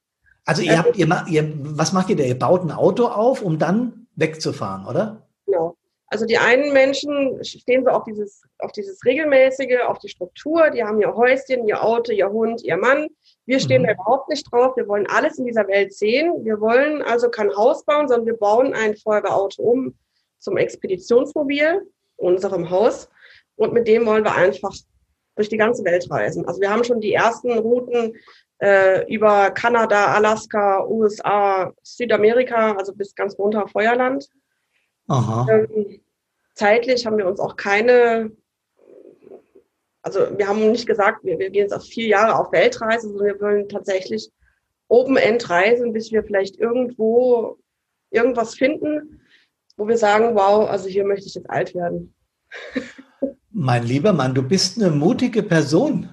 Also 0.44 0.62
ihr 0.62 0.78
habt, 0.78 0.96
ihr, 0.96 1.06
ihr, 1.28 1.52
was 1.76 1.92
macht 1.92 2.08
ihr 2.08 2.16
da? 2.16 2.22
Ihr 2.22 2.38
baut 2.38 2.64
ein 2.64 2.72
Auto 2.72 3.06
auf, 3.06 3.42
um 3.42 3.58
dann 3.58 4.06
wegzufahren, 4.16 4.86
oder? 4.86 5.28
Genau. 5.46 5.76
Also 6.10 6.24
die 6.24 6.38
einen 6.38 6.72
Menschen 6.72 7.44
stehen 7.44 7.84
so 7.84 7.90
auf 7.90 8.04
dieses, 8.04 8.42
auf 8.60 8.72
dieses 8.72 9.04
regelmäßige, 9.04 9.82
auf 9.86 9.98
die 9.98 10.08
Struktur, 10.08 10.70
die 10.70 10.82
haben 10.82 11.00
ihr 11.02 11.14
Häuschen, 11.14 11.68
ihr 11.68 11.82
Auto, 11.82 12.12
ihr 12.12 12.30
Hund, 12.30 12.62
ihr 12.62 12.78
Mann. 12.78 13.08
Wir 13.44 13.60
stehen 13.60 13.82
mhm. 13.82 13.88
da 13.88 13.92
überhaupt 13.92 14.30
nicht 14.30 14.50
drauf. 14.50 14.74
Wir 14.76 14.88
wollen 14.88 15.06
alles 15.06 15.38
in 15.38 15.44
dieser 15.44 15.68
Welt 15.68 15.92
sehen. 15.92 16.32
Wir 16.44 16.60
wollen 16.60 17.02
also 17.02 17.28
kein 17.28 17.54
Haus 17.54 17.84
bauen, 17.84 18.08
sondern 18.08 18.26
wir 18.26 18.36
bauen 18.36 18.72
ein 18.72 18.96
Feuerwehrauto 18.96 19.62
um 19.62 19.94
zum 20.38 20.56
Expeditionsmobil, 20.56 21.86
unserem 22.16 22.70
Haus. 22.70 23.10
Und 23.58 23.72
mit 23.72 23.88
dem 23.88 24.06
wollen 24.06 24.24
wir 24.24 24.34
einfach 24.34 24.72
durch 25.34 25.48
die 25.48 25.56
ganze 25.56 25.84
Welt 25.84 26.08
reisen. 26.10 26.46
Also 26.46 26.60
wir 26.60 26.70
haben 26.70 26.84
schon 26.84 27.00
die 27.00 27.12
ersten 27.12 27.52
Routen 27.52 28.16
äh, 28.60 29.12
über 29.12 29.50
Kanada, 29.50 30.14
Alaska, 30.14 30.86
USA, 30.86 31.72
Südamerika, 31.82 32.72
also 32.72 32.94
bis 32.94 33.14
ganz 33.14 33.38
runter 33.38 33.66
Feuerland. 33.68 34.28
Ähm, 35.50 36.00
zeitlich 36.54 37.04
haben 37.04 37.18
wir 37.18 37.26
uns 37.26 37.40
auch 37.40 37.56
keine, 37.56 38.30
also 40.02 40.20
wir 40.36 40.46
haben 40.46 40.70
nicht 40.70 40.86
gesagt, 40.86 41.24
wir, 41.24 41.38
wir 41.38 41.50
gehen 41.50 41.62
jetzt 41.62 41.74
auf 41.74 41.84
vier 41.84 42.06
Jahre 42.06 42.38
auf 42.38 42.52
Weltreise, 42.52 43.08
sondern 43.08 43.26
wir 43.26 43.40
wollen 43.40 43.68
tatsächlich 43.68 44.30
Open-End 44.88 45.50
reisen, 45.50 45.92
bis 45.92 46.12
wir 46.12 46.22
vielleicht 46.22 46.58
irgendwo 46.58 47.58
irgendwas 48.10 48.54
finden, 48.54 49.20
wo 49.76 49.86
wir 49.86 49.98
sagen, 49.98 50.34
wow, 50.34 50.68
also 50.68 50.88
hier 50.88 51.04
möchte 51.04 51.26
ich 51.26 51.34
jetzt 51.34 51.50
alt 51.50 51.74
werden. 51.74 52.14
Mein 53.60 53.82
lieber 53.82 54.12
Mann, 54.12 54.34
du 54.34 54.42
bist 54.44 54.80
eine 54.80 54.92
mutige 54.92 55.42
Person, 55.42 56.08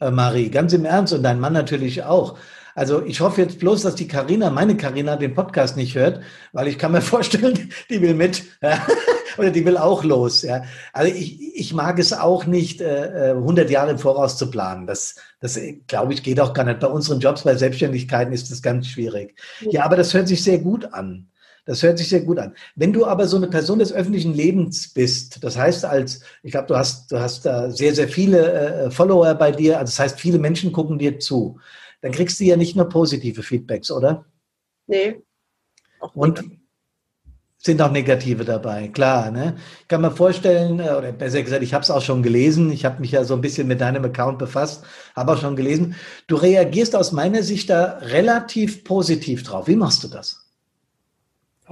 äh, 0.00 0.10
Marie, 0.10 0.50
ganz 0.50 0.72
im 0.72 0.84
Ernst 0.84 1.12
und 1.12 1.22
dein 1.22 1.38
Mann 1.38 1.52
natürlich 1.52 2.02
auch. 2.02 2.36
Also 2.74 3.04
ich 3.04 3.20
hoffe 3.20 3.40
jetzt 3.40 3.60
bloß, 3.60 3.82
dass 3.82 3.94
die 3.94 4.08
Karina, 4.08 4.50
meine 4.50 4.76
Karina, 4.76 5.14
den 5.14 5.32
Podcast 5.32 5.76
nicht 5.76 5.94
hört, 5.94 6.22
weil 6.52 6.66
ich 6.66 6.78
kann 6.78 6.90
mir 6.90 7.00
vorstellen, 7.00 7.70
die 7.88 8.02
will 8.02 8.14
mit 8.14 8.42
ja, 8.60 8.84
oder 9.38 9.50
die 9.52 9.64
will 9.64 9.76
auch 9.76 10.02
los. 10.02 10.42
Ja. 10.42 10.64
Also 10.92 11.14
ich, 11.14 11.54
ich 11.54 11.72
mag 11.72 12.00
es 12.00 12.12
auch 12.12 12.46
nicht, 12.46 12.80
äh, 12.80 13.34
100 13.36 13.70
äh, 13.70 13.72
Jahre 13.72 13.92
im 13.92 13.98
Voraus 13.98 14.36
zu 14.36 14.50
planen. 14.50 14.88
Das, 14.88 15.14
das 15.38 15.60
glaube 15.86 16.14
ich, 16.14 16.24
geht 16.24 16.40
auch 16.40 16.52
gar 16.52 16.64
nicht. 16.64 16.80
Bei 16.80 16.88
unseren 16.88 17.20
Jobs, 17.20 17.44
bei 17.44 17.54
Selbstständigkeiten 17.54 18.32
ist 18.32 18.50
das 18.50 18.60
ganz 18.60 18.88
schwierig. 18.88 19.38
Ja, 19.60 19.84
aber 19.84 19.94
das 19.94 20.12
hört 20.14 20.26
sich 20.26 20.42
sehr 20.42 20.58
gut 20.58 20.92
an. 20.92 21.28
Das 21.64 21.82
hört 21.82 21.98
sich 21.98 22.08
sehr 22.08 22.22
gut 22.22 22.38
an. 22.38 22.54
Wenn 22.74 22.92
du 22.92 23.06
aber 23.06 23.28
so 23.28 23.36
eine 23.36 23.46
Person 23.46 23.78
des 23.78 23.92
öffentlichen 23.92 24.34
Lebens 24.34 24.92
bist, 24.92 25.44
das 25.44 25.56
heißt 25.56 25.84
als, 25.84 26.22
ich 26.42 26.50
glaube, 26.50 26.66
du 26.66 26.76
hast, 26.76 27.12
du 27.12 27.20
hast 27.20 27.46
da 27.46 27.70
sehr, 27.70 27.94
sehr 27.94 28.08
viele 28.08 28.52
äh, 28.52 28.90
Follower 28.90 29.34
bei 29.34 29.52
dir, 29.52 29.78
also 29.78 29.90
das 29.90 29.98
heißt, 29.98 30.20
viele 30.20 30.38
Menschen 30.38 30.72
gucken 30.72 30.98
dir 30.98 31.18
zu 31.20 31.58
dann 32.02 32.12
kriegst 32.12 32.38
du 32.40 32.44
ja 32.44 32.56
nicht 32.56 32.76
nur 32.76 32.88
positive 32.88 33.42
Feedbacks, 33.42 33.90
oder? 33.90 34.26
Nee. 34.86 35.22
Und 36.14 36.44
sind 37.58 37.80
auch 37.80 37.92
negative 37.92 38.44
dabei, 38.44 38.88
klar. 38.88 39.30
Ne? 39.30 39.56
Ich 39.82 39.88
kann 39.88 40.00
mir 40.00 40.10
vorstellen, 40.10 40.80
äh, 40.80 40.90
oder 40.90 41.12
besser 41.12 41.40
gesagt, 41.42 41.62
ich 41.62 41.72
habe 41.72 41.82
es 41.82 41.90
auch 41.90 42.02
schon 42.02 42.24
gelesen, 42.24 42.72
ich 42.72 42.84
habe 42.84 43.00
mich 43.00 43.12
ja 43.12 43.22
so 43.22 43.34
ein 43.34 43.40
bisschen 43.40 43.68
mit 43.68 43.80
deinem 43.80 44.04
Account 44.04 44.38
befasst, 44.40 44.84
habe 45.14 45.32
auch 45.32 45.40
schon 45.40 45.54
gelesen. 45.54 45.94
Du 46.26 46.34
reagierst 46.34 46.96
aus 46.96 47.12
meiner 47.12 47.44
Sicht 47.44 47.70
da 47.70 47.98
relativ 48.00 48.82
positiv 48.82 49.44
drauf. 49.44 49.68
Wie 49.68 49.76
machst 49.76 50.02
du 50.02 50.08
das? 50.08 50.41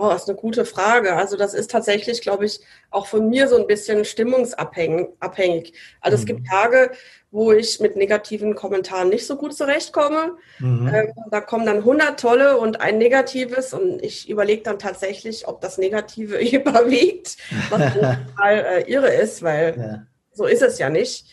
Oh, 0.00 0.08
das 0.08 0.22
ist 0.22 0.28
eine 0.30 0.38
gute 0.38 0.64
Frage. 0.64 1.14
Also 1.14 1.36
das 1.36 1.52
ist 1.52 1.70
tatsächlich, 1.70 2.22
glaube 2.22 2.46
ich, 2.46 2.60
auch 2.90 3.06
von 3.06 3.28
mir 3.28 3.48
so 3.48 3.58
ein 3.58 3.66
bisschen 3.66 4.06
stimmungsabhängig. 4.06 5.74
Also 6.00 6.16
mhm. 6.16 6.20
es 6.20 6.24
gibt 6.24 6.46
Tage, 6.46 6.92
wo 7.30 7.52
ich 7.52 7.80
mit 7.80 7.96
negativen 7.96 8.54
Kommentaren 8.54 9.10
nicht 9.10 9.26
so 9.26 9.36
gut 9.36 9.54
zurechtkomme. 9.54 10.36
Mhm. 10.58 10.88
Ähm, 10.88 11.12
da 11.30 11.42
kommen 11.42 11.66
dann 11.66 11.78
100 11.78 12.18
tolle 12.18 12.56
und 12.56 12.80
ein 12.80 12.96
negatives 12.96 13.74
und 13.74 14.02
ich 14.02 14.30
überlege 14.30 14.62
dann 14.62 14.78
tatsächlich, 14.78 15.46
ob 15.46 15.60
das 15.60 15.76
Negative 15.76 16.38
überwiegt, 16.40 17.36
was 17.68 17.92
total 17.94 18.58
äh, 18.58 18.90
irre 18.90 19.12
ist, 19.12 19.42
weil 19.42 19.76
ja. 19.78 20.06
so 20.32 20.46
ist 20.46 20.62
es 20.62 20.78
ja 20.78 20.88
nicht. 20.88 21.26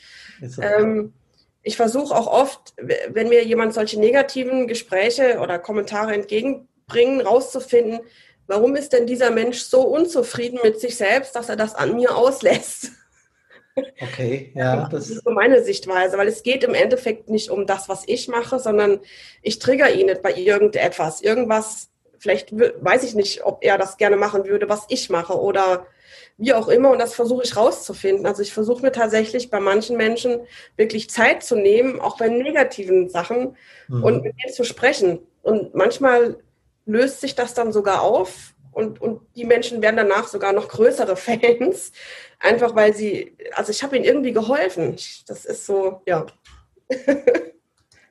Ähm, 0.61 1.13
ich 1.63 1.77
versuche 1.77 2.15
auch 2.15 2.27
oft, 2.27 2.73
wenn 2.77 3.29
mir 3.29 3.45
jemand 3.45 3.73
solche 3.73 3.99
negativen 3.99 4.67
Gespräche 4.67 5.39
oder 5.39 5.57
Kommentare 5.57 6.13
entgegenbringen, 6.13 7.21
rauszufinden, 7.21 8.01
warum 8.47 8.75
ist 8.75 8.93
denn 8.93 9.05
dieser 9.05 9.31
Mensch 9.31 9.59
so 9.59 9.81
unzufrieden 9.81 10.59
mit 10.63 10.79
sich 10.79 10.97
selbst, 10.97 11.35
dass 11.35 11.49
er 11.49 11.55
das 11.55 11.75
an 11.75 11.95
mir 11.95 12.15
auslässt. 12.15 12.91
Okay, 14.01 14.51
ja. 14.55 14.89
Das, 14.89 15.07
ist 15.07 15.23
so 15.23 15.29
meine 15.29 15.63
Sichtweise, 15.63 16.17
weil 16.17 16.27
es 16.27 16.41
geht 16.41 16.63
im 16.63 16.73
Endeffekt 16.73 17.29
nicht 17.29 17.51
um 17.51 17.67
das, 17.67 17.87
was 17.87 18.05
ich 18.07 18.27
mache, 18.27 18.57
sondern 18.57 18.99
ich 19.43 19.59
trigger 19.59 19.91
ihn 19.91 20.07
nicht 20.07 20.23
bei 20.23 20.33
irgendetwas. 20.33 21.21
Irgendwas, 21.21 21.89
vielleicht 22.17 22.51
weiß 22.57 23.03
ich 23.03 23.13
nicht, 23.13 23.43
ob 23.45 23.63
er 23.63 23.77
das 23.77 23.97
gerne 23.97 24.17
machen 24.17 24.45
würde, 24.45 24.67
was 24.67 24.85
ich 24.89 25.11
mache 25.11 25.39
oder 25.39 25.85
wie 26.37 26.53
auch 26.53 26.67
immer. 26.67 26.89
Und 26.91 26.99
das 26.99 27.13
versuche 27.13 27.43
ich 27.43 27.55
rauszufinden. 27.55 28.25
Also 28.25 28.41
ich 28.41 28.53
versuche 28.53 28.81
mir 28.81 28.91
tatsächlich 28.91 29.49
bei 29.49 29.59
manchen 29.59 29.97
Menschen 29.97 30.39
wirklich 30.75 31.09
Zeit 31.09 31.43
zu 31.43 31.55
nehmen, 31.55 31.99
auch 31.99 32.17
bei 32.17 32.29
negativen 32.29 33.09
Sachen 33.09 33.55
mhm. 33.87 34.03
und 34.03 34.23
mit 34.23 34.35
denen 34.41 34.53
zu 34.53 34.63
sprechen. 34.63 35.19
Und 35.43 35.75
manchmal 35.75 36.37
löst 36.87 37.21
sich 37.21 37.35
das 37.35 37.53
dann 37.53 37.71
sogar 37.71 38.01
auf 38.01 38.53
und, 38.71 39.01
und 39.01 39.21
die 39.35 39.45
Menschen 39.45 39.81
werden 39.81 39.97
danach 39.97 40.27
sogar 40.27 40.53
noch 40.53 40.67
größere 40.67 41.15
Fans, 41.17 41.91
einfach 42.39 42.75
weil 42.75 42.93
sie, 42.95 43.35
also 43.53 43.71
ich 43.71 43.83
habe 43.83 43.95
ihnen 43.95 44.05
irgendwie 44.05 44.33
geholfen. 44.33 44.95
Das 45.27 45.45
ist 45.45 45.65
so, 45.65 46.01
ja. 46.05 46.25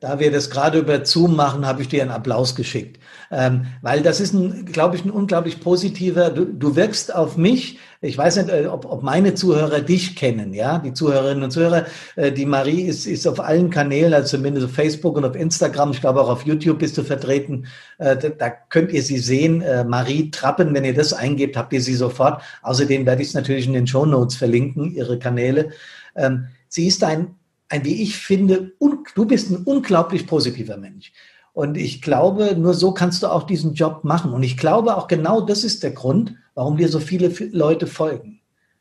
Da 0.07 0.21
wir 0.21 0.31
das 0.31 0.51
gerade 0.51 0.79
über 0.79 1.05
Zoom 1.05 1.35
machen, 1.35 1.67
habe 1.67 1.83
ich 1.83 1.89
dir 1.89 2.01
einen 2.01 2.13
Applaus 2.13 2.55
geschickt. 2.55 3.01
Ähm, 3.33 3.67
weil 3.83 4.03
das 4.03 4.21
ist, 4.21 4.35
ein, 4.35 4.65
glaube 4.67 4.95
ich, 4.95 5.05
ein 5.05 5.11
unglaublich 5.11 5.59
positiver, 5.59 6.31
du, 6.31 6.45
du 6.45 6.77
wirkst 6.77 7.13
auf 7.13 7.37
mich, 7.37 7.81
ich 8.01 8.17
weiß 8.17 8.37
nicht, 8.37 8.49
äh, 8.49 8.67
ob, 8.67 8.85
ob 8.85 9.03
meine 9.03 9.35
Zuhörer 9.35 9.81
dich 9.81 10.15
kennen, 10.15 10.55
ja, 10.55 10.79
die 10.79 10.93
Zuhörerinnen 10.93 11.43
und 11.43 11.51
Zuhörer. 11.51 11.87
Äh, 12.15 12.31
die 12.31 12.47
Marie 12.47 12.83
ist, 12.83 13.05
ist 13.05 13.27
auf 13.27 13.41
allen 13.41 13.71
Kanälen, 13.71 14.15
also 14.15 14.37
zumindest 14.37 14.67
auf 14.67 14.75
Facebook 14.75 15.17
und 15.17 15.25
auf 15.25 15.35
Instagram, 15.35 15.91
ich 15.91 16.01
glaube 16.01 16.21
auch 16.21 16.29
auf 16.29 16.47
YouTube 16.47 16.79
bist 16.79 16.97
du 16.97 17.03
vertreten. 17.03 17.67
Äh, 17.99 18.17
da, 18.17 18.29
da 18.29 18.51
könnt 18.51 18.93
ihr 18.93 19.03
sie 19.03 19.19
sehen. 19.19 19.61
Äh, 19.61 19.83
Marie 19.83 20.31
Trappen, 20.31 20.73
wenn 20.73 20.85
ihr 20.85 20.95
das 20.95 21.15
eingebt, 21.15 21.57
habt 21.57 21.73
ihr 21.73 21.81
sie 21.81 21.95
sofort. 21.95 22.43
Außerdem 22.63 23.07
werde 23.07 23.23
ich 23.23 23.29
es 23.29 23.35
natürlich 23.35 23.67
in 23.67 23.73
den 23.73 23.89
Show 23.89 24.07
Notes 24.07 24.37
verlinken, 24.37 24.95
ihre 24.95 25.19
Kanäle. 25.19 25.71
Ähm, 26.15 26.47
sie 26.69 26.87
ist 26.87 27.03
ein 27.03 27.35
ein, 27.69 27.85
wie 27.85 28.03
ich 28.03 28.17
finde, 28.17 28.73
du 29.15 29.25
bist 29.25 29.51
ein 29.51 29.63
unglaublich 29.65 30.27
positiver 30.27 30.77
Mensch. 30.77 31.13
Und 31.53 31.77
ich 31.77 32.03
glaube, 32.03 32.55
nur 32.57 32.75
so 32.75 32.93
kannst 32.93 33.23
du 33.23 33.29
auch 33.29 33.45
diesen 33.45 33.75
Job 33.75 34.05
machen. 34.05 34.33
Und 34.33 34.43
ich 34.43 34.59
glaube 34.59 34.97
auch 34.97 35.09
genau 35.09 35.41
das 35.41 35.65
ist 35.65 35.83
der 35.83 35.93
Grund, 35.93 36.35
warum 36.55 36.77
dir 36.77 36.89
so 36.89 37.01
viele 37.01 37.33
Leute 37.51 37.87
folgen. 37.87 38.41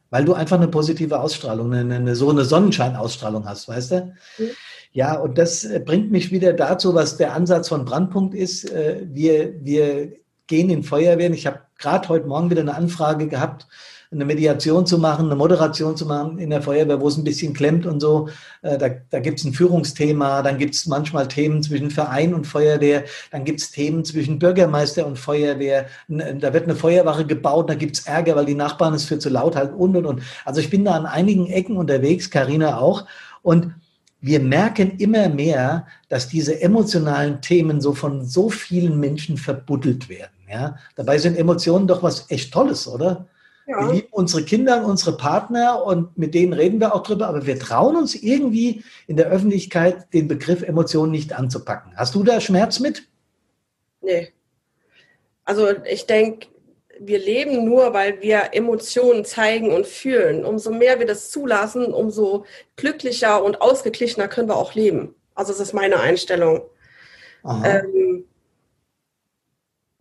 Weil 0.09 0.25
du 0.25 0.33
einfach 0.33 0.57
eine 0.57 0.67
positive 0.67 1.19
Ausstrahlung, 1.19 1.73
eine, 1.73 1.95
eine 1.95 2.15
so 2.15 2.29
eine 2.29 2.43
Sonnenscheinausstrahlung 2.43 3.47
hast, 3.47 3.67
weißt 3.67 3.91
du? 3.91 4.13
Mhm. 4.37 4.49
Ja, 4.91 5.19
und 5.19 5.37
das 5.37 5.65
äh, 5.65 5.81
bringt 5.83 6.11
mich 6.11 6.31
wieder 6.31 6.53
dazu, 6.53 6.93
was 6.95 7.17
der 7.17 7.33
Ansatz 7.33 7.69
von 7.69 7.85
Brandpunkt 7.85 8.33
ist. 8.33 8.69
Äh, 8.71 9.05
wir, 9.09 9.53
wir 9.63 10.13
gehen 10.47 10.69
in 10.69 10.83
Feuerwehren. 10.83 11.33
Ich 11.33 11.47
habe 11.47 11.59
gerade 11.77 12.07
heute 12.07 12.27
Morgen 12.27 12.49
wieder 12.49 12.61
eine 12.61 12.75
Anfrage 12.75 13.27
gehabt 13.27 13.67
eine 14.15 14.25
Mediation 14.25 14.85
zu 14.85 14.97
machen, 14.97 15.25
eine 15.25 15.35
Moderation 15.35 15.95
zu 15.95 16.05
machen 16.05 16.39
in 16.39 16.49
der 16.49 16.61
Feuerwehr, 16.61 16.99
wo 16.99 17.07
es 17.07 17.17
ein 17.17 17.23
bisschen 17.23 17.53
klemmt 17.53 17.85
und 17.85 17.99
so. 17.99 18.29
Äh, 18.61 18.77
da, 18.77 18.89
da 19.09 19.19
gibt 19.19 19.39
es 19.39 19.45
ein 19.45 19.53
Führungsthema, 19.53 20.41
dann 20.41 20.57
gibt 20.57 20.73
es 20.73 20.87
manchmal 20.87 21.27
Themen 21.27 21.61
zwischen 21.61 21.91
Verein 21.91 22.33
und 22.33 22.47
Feuerwehr, 22.47 23.03
dann 23.31 23.43
gibt 23.43 23.59
es 23.59 23.71
Themen 23.71 24.03
zwischen 24.05 24.39
Bürgermeister 24.39 25.05
und 25.05 25.19
Feuerwehr. 25.19 25.85
Da 26.07 26.53
wird 26.53 26.63
eine 26.63 26.75
Feuerwache 26.75 27.25
gebaut, 27.25 27.69
da 27.69 27.75
gibt 27.75 27.97
es 27.97 28.07
Ärger, 28.07 28.35
weil 28.35 28.45
die 28.45 28.55
Nachbarn 28.55 28.93
es 28.93 29.05
für 29.05 29.19
zu 29.19 29.29
laut 29.29 29.55
halten 29.55 29.75
und 29.75 29.95
und 29.95 30.05
und. 30.05 30.21
Also 30.45 30.61
ich 30.61 30.69
bin 30.69 30.85
da 30.85 30.93
an 30.93 31.05
einigen 31.05 31.47
Ecken 31.47 31.77
unterwegs, 31.77 32.29
Karina 32.29 32.79
auch. 32.79 33.05
Und 33.41 33.75
wir 34.21 34.39
merken 34.39 34.97
immer 34.97 35.29
mehr, 35.29 35.85
dass 36.09 36.27
diese 36.27 36.59
emotionalen 36.59 37.41
Themen 37.41 37.79
so 37.79 37.93
von 37.93 38.25
so 38.25 38.49
vielen 38.49 38.99
Menschen 38.99 39.37
verbuddelt 39.37 40.09
werden. 40.09 40.31
Ja? 40.49 40.77
Dabei 40.95 41.17
sind 41.19 41.37
Emotionen 41.37 41.85
doch 41.85 42.01
was 42.01 42.29
echt 42.31 42.51
Tolles, 42.51 42.87
oder? 42.87 43.27
Ja. 43.67 43.79
Wir 43.79 43.93
lieben 43.93 44.07
unsere 44.11 44.43
Kinder 44.43 44.77
und 44.77 44.85
unsere 44.85 45.17
Partner 45.17 45.83
und 45.83 46.17
mit 46.17 46.35
denen 46.35 46.53
reden 46.53 46.79
wir 46.79 46.93
auch 46.93 47.01
drüber, 47.01 47.27
aber 47.27 47.45
wir 47.45 47.59
trauen 47.59 47.95
uns 47.95 48.13
irgendwie 48.13 48.83
in 49.07 49.17
der 49.17 49.27
Öffentlichkeit 49.27 50.13
den 50.13 50.27
Begriff 50.27 50.61
Emotionen 50.61 51.11
nicht 51.11 51.33
anzupacken. 51.33 51.93
Hast 51.95 52.13
du 52.13 52.23
da 52.23 52.39
Schmerz 52.39 52.79
mit? 52.79 53.07
Nee. 54.01 54.31
Also 55.45 55.69
ich 55.89 56.05
denke, 56.05 56.47
wir 56.99 57.19
leben 57.19 57.65
nur, 57.65 57.93
weil 57.93 58.21
wir 58.21 58.49
Emotionen 58.53 59.25
zeigen 59.25 59.71
und 59.71 59.85
fühlen. 59.85 60.45
Umso 60.45 60.71
mehr 60.71 60.99
wir 60.99 61.07
das 61.07 61.29
zulassen, 61.29 61.85
umso 61.93 62.45
glücklicher 62.75 63.43
und 63.43 63.61
ausgeglichener 63.61 64.27
können 64.27 64.47
wir 64.47 64.57
auch 64.57 64.75
leben. 64.75 65.15
Also 65.33 65.51
das 65.51 65.61
ist 65.61 65.73
meine 65.73 65.99
Einstellung. 65.99 66.61
Ähm, 67.45 68.25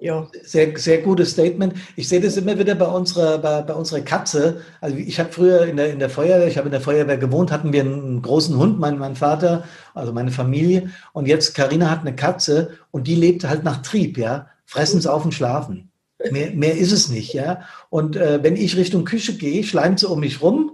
ja. 0.05 0.29
Sehr, 0.43 0.77
sehr 0.79 0.99
gutes 0.99 1.31
Statement. 1.31 1.75
Ich 1.97 2.09
sehe 2.09 2.21
das 2.21 2.37
immer 2.37 2.59
wieder 2.59 2.75
bei 2.75 2.87
unserer, 2.87 3.39
bei, 3.39 3.63
bei 3.63 3.73
unserer 3.73 4.03
Katze. 4.03 4.61
Also 4.81 4.97
ich 4.97 5.19
habe 5.19 5.33
früher 5.33 5.67
in 5.67 5.79
der, 5.79 5.91
in 5.91 5.99
der 5.99 6.11
Feuerwehr, 6.11 6.47
ich 6.47 6.59
habe 6.59 6.69
in 6.69 6.73
der 6.73 6.83
Feuerwehr 6.83 7.17
gewohnt, 7.17 7.51
hatten 7.51 7.73
wir 7.73 7.81
einen 7.81 8.21
großen 8.21 8.57
Hund, 8.57 8.79
mein, 8.79 8.99
mein 8.99 9.17
Vater, 9.17 9.65
also 9.95 10.13
meine 10.13 10.31
Familie. 10.31 10.91
Und 11.15 11.27
jetzt, 11.27 11.55
Karina 11.55 11.91
hat 11.91 12.01
eine 12.01 12.15
Katze 12.15 12.73
und 12.91 13.07
die 13.07 13.15
lebt 13.15 13.49
halt 13.49 13.65
nach 13.65 13.81
Trieb, 13.81 14.19
ja. 14.19 14.49
Fressen, 14.67 15.01
saufen, 15.01 15.33
schlafen. 15.33 15.91
Mehr, 16.31 16.51
mehr 16.51 16.77
ist 16.77 16.93
es 16.93 17.09
nicht, 17.09 17.33
ja. 17.33 17.63
Und 17.89 18.17
äh, 18.17 18.43
wenn 18.43 18.57
ich 18.57 18.77
Richtung 18.77 19.05
Küche 19.05 19.37
gehe, 19.37 19.65
schleimt 19.65 20.01
sie 20.01 20.09
um 20.09 20.21
mich 20.21 20.43
rum 20.43 20.74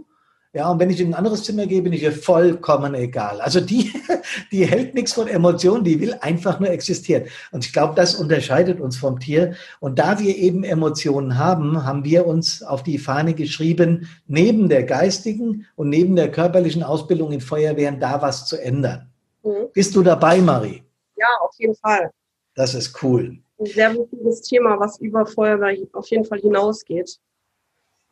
ja, 0.53 0.69
und 0.69 0.81
wenn 0.81 0.91
ich 0.91 1.01
in 1.01 1.09
ein 1.09 1.15
anderes 1.15 1.45
Zimmer 1.45 1.67
gehe, 1.67 1.81
bin 1.81 1.93
ich 1.93 2.03
ihr 2.03 2.11
vollkommen 2.11 2.95
egal. 2.95 3.41
Also 3.41 3.61
die, 3.61 3.93
die 4.51 4.67
hält 4.67 4.95
nichts 4.95 5.13
von 5.13 5.29
Emotionen, 5.29 5.85
die 5.85 6.01
will 6.01 6.15
einfach 6.21 6.59
nur 6.59 6.71
existieren. 6.71 7.25
Und 7.53 7.65
ich 7.65 7.73
glaube, 7.73 7.95
das 7.95 8.17
unterscheidet 8.17 8.81
uns 8.81 8.97
vom 8.97 9.21
Tier. 9.21 9.55
Und 9.79 10.01
da 10.01 10.19
wir 10.19 10.37
eben 10.37 10.65
Emotionen 10.65 11.39
haben, 11.39 11.85
haben 11.85 12.03
wir 12.03 12.27
uns 12.27 12.65
auf 12.65 12.83
die 12.83 12.99
Fahne 12.99 13.35
geschrieben, 13.35 14.09
neben 14.27 14.69
der 14.69 14.83
geistigen 14.83 15.67
und 15.77 15.89
neben 15.89 16.17
der 16.17 16.33
körperlichen 16.33 16.83
Ausbildung 16.83 17.31
in 17.31 17.41
Feuerwehren 17.41 18.01
da 18.01 18.21
was 18.21 18.47
zu 18.47 18.61
ändern. 18.61 19.09
Mhm. 19.45 19.69
Bist 19.73 19.95
du 19.95 20.03
dabei, 20.03 20.39
Marie? 20.39 20.83
Ja, 21.15 21.29
auf 21.43 21.55
jeden 21.59 21.77
Fall. 21.77 22.11
Das 22.57 22.75
ist 22.75 23.01
cool. 23.05 23.39
Ein 23.61 23.67
sehr 23.67 23.95
wichtiges 23.95 24.43
Thema, 24.43 24.81
was 24.81 24.99
über 24.99 25.25
Feuerwehr 25.27 25.77
auf 25.93 26.09
jeden 26.09 26.25
Fall 26.25 26.41
hinausgeht. 26.41 27.21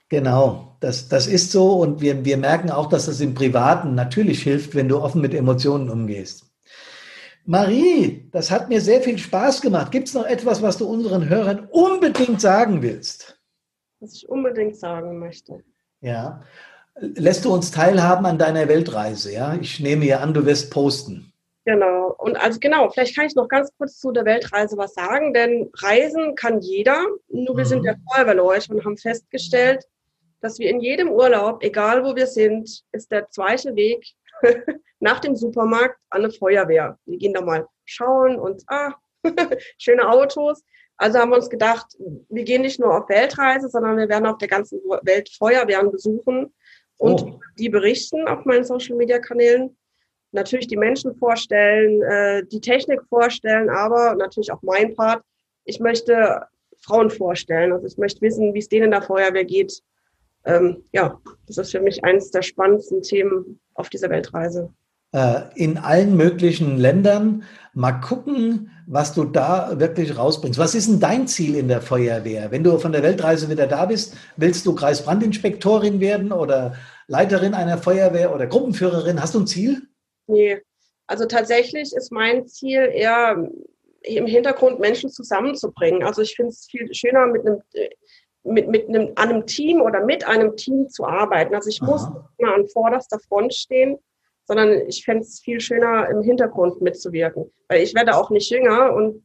Genau, 0.09 0.77
das, 0.81 1.09
das 1.09 1.27
ist 1.27 1.53
so 1.53 1.73
und 1.75 2.01
wir, 2.01 2.25
wir 2.25 2.39
merken 2.39 2.71
auch, 2.71 2.89
dass 2.89 3.09
es 3.09 3.21
im 3.21 3.35
Privaten 3.35 3.95
natürlich 3.95 4.43
hilft, 4.43 4.75
wenn 4.75 4.89
du 4.89 5.01
offen 5.01 5.21
mit 5.21 5.35
Emotionen 5.35 5.91
umgehst. 5.91 6.47
Marie, 7.45 8.29
das 8.31 8.51
hat 8.51 8.69
mir 8.69 8.81
sehr 8.81 9.01
viel 9.03 9.19
Spaß 9.19 9.63
gemacht. 9.63 9.91
Gibt 9.91 10.09
es 10.09 10.15
noch 10.15 10.27
etwas, 10.27 10.61
was 10.63 10.77
du 10.77 10.87
unseren 10.87 11.29
Hörern 11.29 11.67
unbedingt 11.71 12.41
sagen 12.41 12.83
willst? 12.83 13.39
Was 14.01 14.15
ich 14.15 14.29
unbedingt 14.29 14.77
sagen 14.77 15.19
möchte. 15.19 15.63
Ja. 16.01 16.43
Lässt 17.01 17.45
du 17.45 17.53
uns 17.53 17.71
teilhaben 17.71 18.27
an 18.27 18.39
deiner 18.39 18.69
Weltreise? 18.69 19.33
Ja, 19.33 19.55
ich 19.55 19.81
nehme 19.81 20.05
ja 20.05 20.21
an, 20.21 20.35
du 20.35 20.45
wirst 20.45 20.71
posten. 20.71 21.33
Genau. 21.65 22.15
Und 22.19 22.37
also 22.37 22.59
genau, 22.61 22.91
vielleicht 22.91 23.15
kann 23.15 23.27
ich 23.27 23.35
noch 23.35 23.49
ganz 23.49 23.71
kurz 23.77 23.99
zu 23.99 24.11
der 24.11 24.25
Weltreise 24.25 24.77
was 24.77 24.95
sagen, 24.95 25.33
denn 25.33 25.71
Reisen 25.75 26.35
kann 26.35 26.61
jeder. 26.61 26.99
Nur 27.29 27.57
wir 27.57 27.65
mhm. 27.65 27.69
sind 27.69 27.85
ja 27.85 27.95
Feuerwehrleute 28.13 28.75
und 28.75 28.85
haben 28.85 28.97
festgestellt, 28.97 29.85
dass 30.41 30.59
wir 30.59 30.71
in 30.71 30.81
jedem 30.81 31.11
Urlaub, 31.11 31.63
egal 31.63 32.05
wo 32.05 32.15
wir 32.15 32.27
sind, 32.27 32.83
ist 32.93 33.11
der 33.11 33.29
zweite 33.31 33.75
Weg 33.75 34.07
nach 35.01 35.21
dem 35.21 35.37
Supermarkt 35.37 35.99
an 36.11 36.25
eine 36.25 36.33
Feuerwehr. 36.33 36.99
Wir 37.07 37.19
gehen 37.19 37.35
da 37.35 37.41
mal 37.41 37.67
schauen 37.85 38.39
und 38.39 38.63
ah, 38.69 38.95
schöne 39.79 40.09
Autos. 40.09 40.63
Also 40.97 41.19
haben 41.19 41.31
wir 41.31 41.37
uns 41.37 41.51
gedacht, 41.51 41.87
wir 42.29 42.45
gehen 42.45 42.63
nicht 42.63 42.81
nur 42.81 42.97
auf 42.97 43.09
Weltreise, 43.09 43.69
sondern 43.69 43.97
wir 43.97 44.09
werden 44.09 44.27
auf 44.27 44.39
der 44.39 44.49
ganzen 44.49 44.81
Welt 45.03 45.31
Feuerwehren 45.31 45.93
besuchen 45.93 46.53
und 46.97 47.23
oh. 47.23 47.41
die 47.57 47.69
berichten 47.69 48.27
auf 48.27 48.45
meinen 48.45 48.65
Social 48.65 48.97
Media 48.97 49.21
Kanälen. 49.21 49.77
Natürlich 50.33 50.67
die 50.67 50.77
Menschen 50.77 51.15
vorstellen, 51.17 52.03
äh, 52.03 52.45
die 52.47 52.61
Technik 52.61 53.01
vorstellen, 53.09 53.71
aber 53.71 54.15
natürlich 54.17 54.53
auch 54.53 54.61
mein 54.63 54.95
Part. 54.95 55.23
Ich 55.65 55.81
möchte 55.81 56.47
Frauen 56.81 57.11
vorstellen. 57.11 57.73
Also 57.73 57.87
ich 57.87 57.97
möchte 57.97 58.21
wissen, 58.21 58.53
wie 58.53 58.59
es 58.59 58.69
denen 58.69 58.87
in 58.87 58.91
der 58.91 59.03
Feuerwehr 59.03 59.45
geht, 59.45 59.81
ähm, 60.49 60.83
ja, 60.93 61.21
das 61.47 61.59
ist 61.59 61.71
für 61.71 61.81
mich 61.81 62.03
eines 62.05 62.31
der 62.31 62.43
spannendsten 62.43 63.03
Themen 63.03 63.61
auf 63.75 63.91
dieser 63.91 64.09
Weltreise. 64.11 64.73
Äh, 65.13 65.43
in 65.55 65.79
allen 65.79 66.17
möglichen 66.17 66.79
Ländern. 66.79 67.45
Mal 67.75 67.93
gucken, 67.93 68.71
was 68.87 69.15
du 69.15 69.25
da 69.25 69.79
wirklich 69.79 70.17
rausbringst. 70.17 70.59
Was 70.59 70.75
ist 70.75 70.89
denn 70.89 71.01
dein 71.01 71.29
Ziel 71.29 71.55
in 71.55 71.69
der 71.69 71.81
Feuerwehr? 71.81 72.51
Wenn 72.51 72.65
du 72.65 72.79
von 72.79 72.93
der 72.93 73.03
Weltreise 73.03 73.49
wieder 73.49 73.67
da 73.67 73.87
bist, 73.87 74.17
willst 74.37 74.67
du 74.67 74.75
Kreisbrandinspektorin 74.75 76.01
werden 76.01 76.33
oder 76.33 76.75
Leiterin 77.07 77.55
einer 77.55 77.79
Feuerwehr 77.79 78.35
oder 78.35 78.47
Gruppenführerin? 78.47 79.21
Hast 79.21 79.35
du 79.35 79.41
ein 79.41 79.47
Ziel? 79.47 79.83
Nee, 80.27 80.61
also 81.07 81.27
tatsächlich 81.27 81.95
ist 81.95 82.11
mein 82.11 82.47
Ziel 82.47 82.91
eher 82.93 83.51
im 84.03 84.27
Hintergrund 84.27 84.81
Menschen 84.81 85.11
zusammenzubringen. 85.11 86.03
Also 86.03 86.23
ich 86.23 86.35
finde 86.35 86.51
es 86.51 86.67
viel 86.71 86.93
schöner 86.95 87.27
mit 87.27 87.47
einem 87.47 87.63
mit, 88.49 88.69
mit 88.69 88.89
einem, 88.89 89.13
an 89.17 89.29
einem 89.29 89.47
Team 89.47 89.81
oder 89.81 90.05
mit 90.05 90.27
einem 90.27 90.57
Team 90.57 90.89
zu 90.89 91.07
arbeiten. 91.07 91.55
Also 91.55 91.69
ich 91.69 91.83
Aha. 91.83 91.91
muss 91.91 92.09
nicht 92.09 92.25
immer 92.39 92.55
an 92.55 92.69
vorderster 92.69 93.19
Front 93.19 93.55
stehen, 93.55 93.99
sondern 94.47 94.89
ich 94.89 95.05
fände 95.05 95.23
es 95.23 95.41
viel 95.41 95.61
schöner, 95.61 96.09
im 96.09 96.23
Hintergrund 96.23 96.81
mitzuwirken. 96.81 97.51
Weil 97.69 97.83
ich 97.83 97.95
werde 97.95 98.17
auch 98.17 98.31
nicht 98.31 98.51
jünger 98.51 98.95
und 98.95 99.23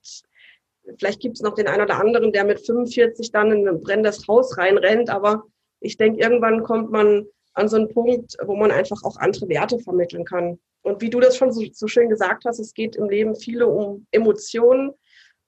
vielleicht 0.98 1.22
gibt 1.22 1.38
es 1.38 1.42
noch 1.42 1.56
den 1.56 1.68
einen 1.68 1.84
oder 1.84 2.00
anderen, 2.00 2.32
der 2.34 2.44
mit 2.44 2.66
45 2.66 3.32
dann 3.32 3.52
in 3.52 3.68
ein 3.68 3.82
brennendes 3.82 4.28
Haus 4.28 4.58
reinrennt, 4.58 5.10
aber 5.10 5.44
ich 5.80 5.98
denke, 5.98 6.22
irgendwann 6.22 6.64
kommt 6.64 6.92
man 6.92 7.26
an 7.54 7.68
so 7.68 7.78
einen 7.78 7.90
Punkt, 7.90 8.36
wo 8.46 8.56
man 8.56 8.72
einfach 8.72 9.04
auch 9.04 9.18
andere 9.18 9.48
Werte 9.48 9.80
vermitteln 9.80 10.26
kann. 10.26 10.60
Und 10.82 11.02
wie 11.02 11.10
du 11.10 11.20
das 11.20 11.38
schon 11.38 11.52
so, 11.52 11.64
so 11.72 11.88
schön 11.88 12.10
gesagt 12.10 12.46
hast, 12.46 12.60
es 12.60 12.74
geht 12.74 12.96
im 12.96 13.10
Leben 13.10 13.36
viele 13.36 13.68
um 13.68 14.06
Emotionen 14.12 14.94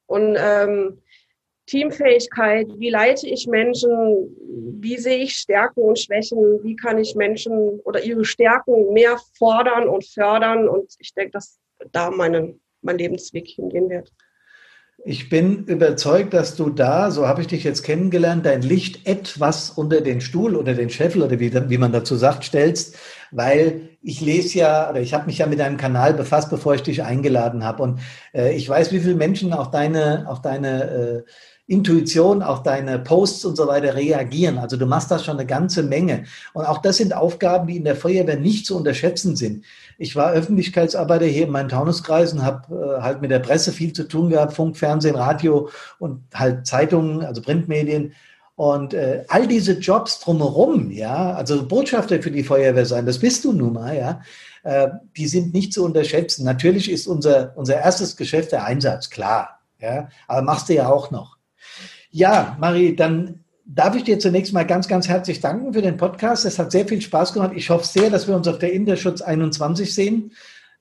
und 0.05 0.37
ähm, 0.39 1.01
Teamfähigkeit, 1.67 2.67
wie 2.77 2.89
leite 2.89 3.27
ich 3.27 3.47
Menschen, 3.47 3.91
wie 4.79 4.97
sehe 4.97 5.17
ich 5.17 5.35
Stärken 5.35 5.81
und 5.81 5.99
Schwächen, 5.99 6.63
wie 6.63 6.75
kann 6.75 6.97
ich 6.97 7.15
Menschen 7.15 7.79
oder 7.83 8.03
ihre 8.03 8.25
Stärken 8.25 8.93
mehr 8.93 9.17
fordern 9.37 9.87
und 9.87 10.05
fördern. 10.05 10.69
Und 10.69 10.93
ich 10.99 11.13
denke, 11.13 11.31
dass 11.31 11.57
da 11.91 12.11
meine, 12.11 12.55
mein 12.81 12.97
Lebensweg 12.97 13.47
hingehen 13.47 13.89
wird. 13.89 14.11
Ich 15.03 15.29
bin 15.29 15.65
überzeugt, 15.65 16.33
dass 16.33 16.55
du 16.55 16.69
da, 16.69 17.11
so 17.11 17.27
habe 17.27 17.41
ich 17.41 17.47
dich 17.47 17.63
jetzt 17.63 17.83
kennengelernt, 17.83 18.45
dein 18.45 18.61
Licht 18.61 19.07
etwas 19.07 19.69
unter 19.69 20.01
den 20.01 20.21
Stuhl 20.21 20.55
oder 20.55 20.73
den 20.73 20.89
Scheffel 20.89 21.21
oder 21.21 21.39
wie, 21.39 21.53
wie 21.69 21.77
man 21.77 21.91
dazu 21.91 22.15
sagt, 22.15 22.43
stellst, 22.45 22.97
weil 23.31 23.89
ich 24.01 24.21
lese 24.21 24.59
ja 24.59 24.89
oder 24.89 25.01
ich 25.01 25.13
habe 25.13 25.25
mich 25.25 25.39
ja 25.39 25.47
mit 25.47 25.59
deinem 25.59 25.77
Kanal 25.77 26.13
befasst, 26.13 26.49
bevor 26.49 26.75
ich 26.75 26.81
dich 26.81 27.03
eingeladen 27.03 27.63
habe. 27.63 27.83
Und 27.83 27.99
äh, 28.33 28.55
ich 28.55 28.67
weiß, 28.69 28.91
wie 28.93 28.99
viele 28.99 29.15
Menschen 29.15 29.51
auf 29.53 29.69
deine, 29.69 30.25
auf 30.27 30.41
deine 30.41 30.83
äh, 30.83 31.23
Intuition, 31.67 32.43
auf 32.43 32.61
deine 32.61 32.99
Posts 32.99 33.45
und 33.45 33.55
so 33.55 33.67
weiter 33.67 33.95
reagieren. 33.95 34.59
Also 34.59 34.77
du 34.77 34.85
machst 34.85 35.09
da 35.09 35.17
schon 35.17 35.37
eine 35.37 35.47
ganze 35.47 35.81
Menge. 35.81 36.25
Und 36.53 36.65
auch 36.65 36.77
das 36.77 36.97
sind 36.97 37.15
Aufgaben, 37.15 37.67
die 37.67 37.77
in 37.77 37.83
der 37.83 37.95
Feuerwehr 37.95 38.37
nicht 38.37 38.67
zu 38.67 38.77
unterschätzen 38.77 39.35
sind. 39.35 39.65
Ich 39.97 40.15
war 40.15 40.31
Öffentlichkeitsarbeiter 40.31 41.25
hier 41.25 41.45
in 41.45 41.51
meinen 41.51 41.69
Taunuskreisen, 41.69 42.43
habe 42.43 42.97
äh, 42.99 43.01
halt 43.01 43.21
mit 43.21 43.31
der 43.31 43.39
Presse 43.39 43.71
viel 43.71 43.93
zu 43.93 44.07
tun 44.07 44.29
gehabt, 44.29 44.53
Funk, 44.53 44.77
Fernsehen, 44.77 45.15
Radio 45.15 45.69
und 45.97 46.21
halt 46.35 46.67
Zeitungen, 46.67 47.23
also 47.23 47.41
Printmedien. 47.41 48.13
Und 48.55 48.93
äh, 48.93 49.25
all 49.27 49.47
diese 49.47 49.73
Jobs 49.73 50.19
drumherum, 50.19 50.91
ja, 50.91 51.33
also 51.33 51.67
Botschafter 51.67 52.21
für 52.21 52.31
die 52.31 52.43
Feuerwehr 52.43 52.85
sein, 52.85 53.05
das 53.05 53.19
bist 53.19 53.43
du 53.43 53.51
nun 53.51 53.73
mal, 53.73 53.97
ja, 53.97 54.21
äh, 54.63 54.89
die 55.17 55.27
sind 55.27 55.53
nicht 55.53 55.73
zu 55.73 55.83
unterschätzen. 55.83 56.45
Natürlich 56.45 56.89
ist 56.89 57.07
unser, 57.07 57.53
unser 57.57 57.75
erstes 57.75 58.15
Geschäft 58.15 58.53
der 58.53 58.63
Einsatz, 58.63 59.09
klar, 59.09 59.59
ja, 59.79 60.09
aber 60.27 60.41
machst 60.41 60.69
du 60.69 60.73
ja 60.73 60.89
auch 60.89 61.11
noch. 61.11 61.34
Ja, 62.11 62.57
Marie, 62.59 62.95
dann 62.95 63.43
darf 63.65 63.95
ich 63.95 64.03
dir 64.03 64.19
zunächst 64.19 64.53
mal 64.53 64.65
ganz, 64.65 64.87
ganz 64.87 65.07
herzlich 65.07 65.39
danken 65.39 65.73
für 65.73 65.81
den 65.81 65.97
Podcast. 65.97 66.45
Es 66.45 66.59
hat 66.59 66.71
sehr 66.71 66.87
viel 66.87 67.01
Spaß 67.01 67.33
gemacht. 67.33 67.51
Ich 67.55 67.69
hoffe 67.69 67.85
sehr, 67.85 68.09
dass 68.09 68.27
wir 68.27 68.35
uns 68.35 68.47
auf 68.47 68.59
der 68.59 68.73
Interschutz 68.73 69.21
21 69.21 69.93
sehen. 69.93 70.31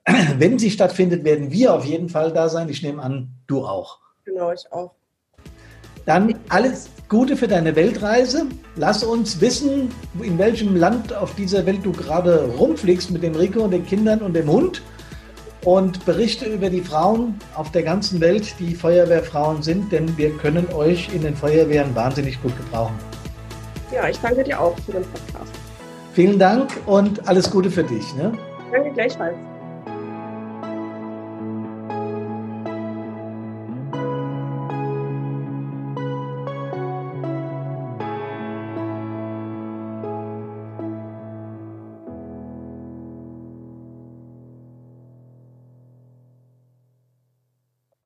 Wenn 0.38 0.58
sie 0.58 0.70
stattfindet, 0.70 1.24
werden 1.24 1.50
wir 1.50 1.74
auf 1.74 1.84
jeden 1.84 2.08
Fall 2.08 2.32
da 2.32 2.48
sein. 2.48 2.68
Ich 2.68 2.82
nehme 2.82 3.02
an, 3.02 3.30
du 3.46 3.66
auch. 3.66 3.98
Genau, 4.24 4.52
ich 4.52 4.70
auch. 4.70 4.92
Dann 6.06 6.34
alles 6.50 6.90
Gute 7.08 7.36
für 7.36 7.48
deine 7.48 7.76
Weltreise. 7.76 8.46
Lass 8.76 9.02
uns 9.02 9.40
wissen, 9.40 9.90
in 10.22 10.38
welchem 10.38 10.76
Land 10.76 11.14
auf 11.14 11.34
dieser 11.34 11.64
Welt 11.64 11.80
du 11.82 11.92
gerade 11.92 12.44
rumfliegst 12.58 13.10
mit 13.10 13.22
dem 13.22 13.34
Rico 13.34 13.60
und 13.60 13.70
den 13.70 13.86
Kindern 13.86 14.20
und 14.20 14.34
dem 14.34 14.48
Hund 14.48 14.82
und 15.64 16.04
berichte 16.04 16.44
über 16.46 16.70
die 16.70 16.80
Frauen 16.80 17.34
auf 17.54 17.70
der 17.72 17.82
ganzen 17.82 18.20
Welt, 18.20 18.54
die 18.58 18.74
Feuerwehrfrauen 18.74 19.62
sind, 19.62 19.92
denn 19.92 20.16
wir 20.16 20.30
können 20.36 20.66
euch 20.74 21.12
in 21.14 21.22
den 21.22 21.34
Feuerwehren 21.34 21.94
wahnsinnig 21.94 22.40
gut 22.42 22.56
gebrauchen. 22.56 22.94
Ja, 23.92 24.08
ich 24.08 24.18
danke 24.18 24.44
dir 24.44 24.60
auch 24.60 24.76
für 24.80 24.92
den 24.92 25.02
Podcast. 25.02 25.52
Vielen 26.12 26.38
Dank 26.38 26.70
und 26.86 27.26
alles 27.28 27.50
Gute 27.50 27.70
für 27.70 27.84
dich. 27.84 28.14
Ne? 28.14 28.32
Danke 28.72 28.90
gleichfalls. 28.92 29.36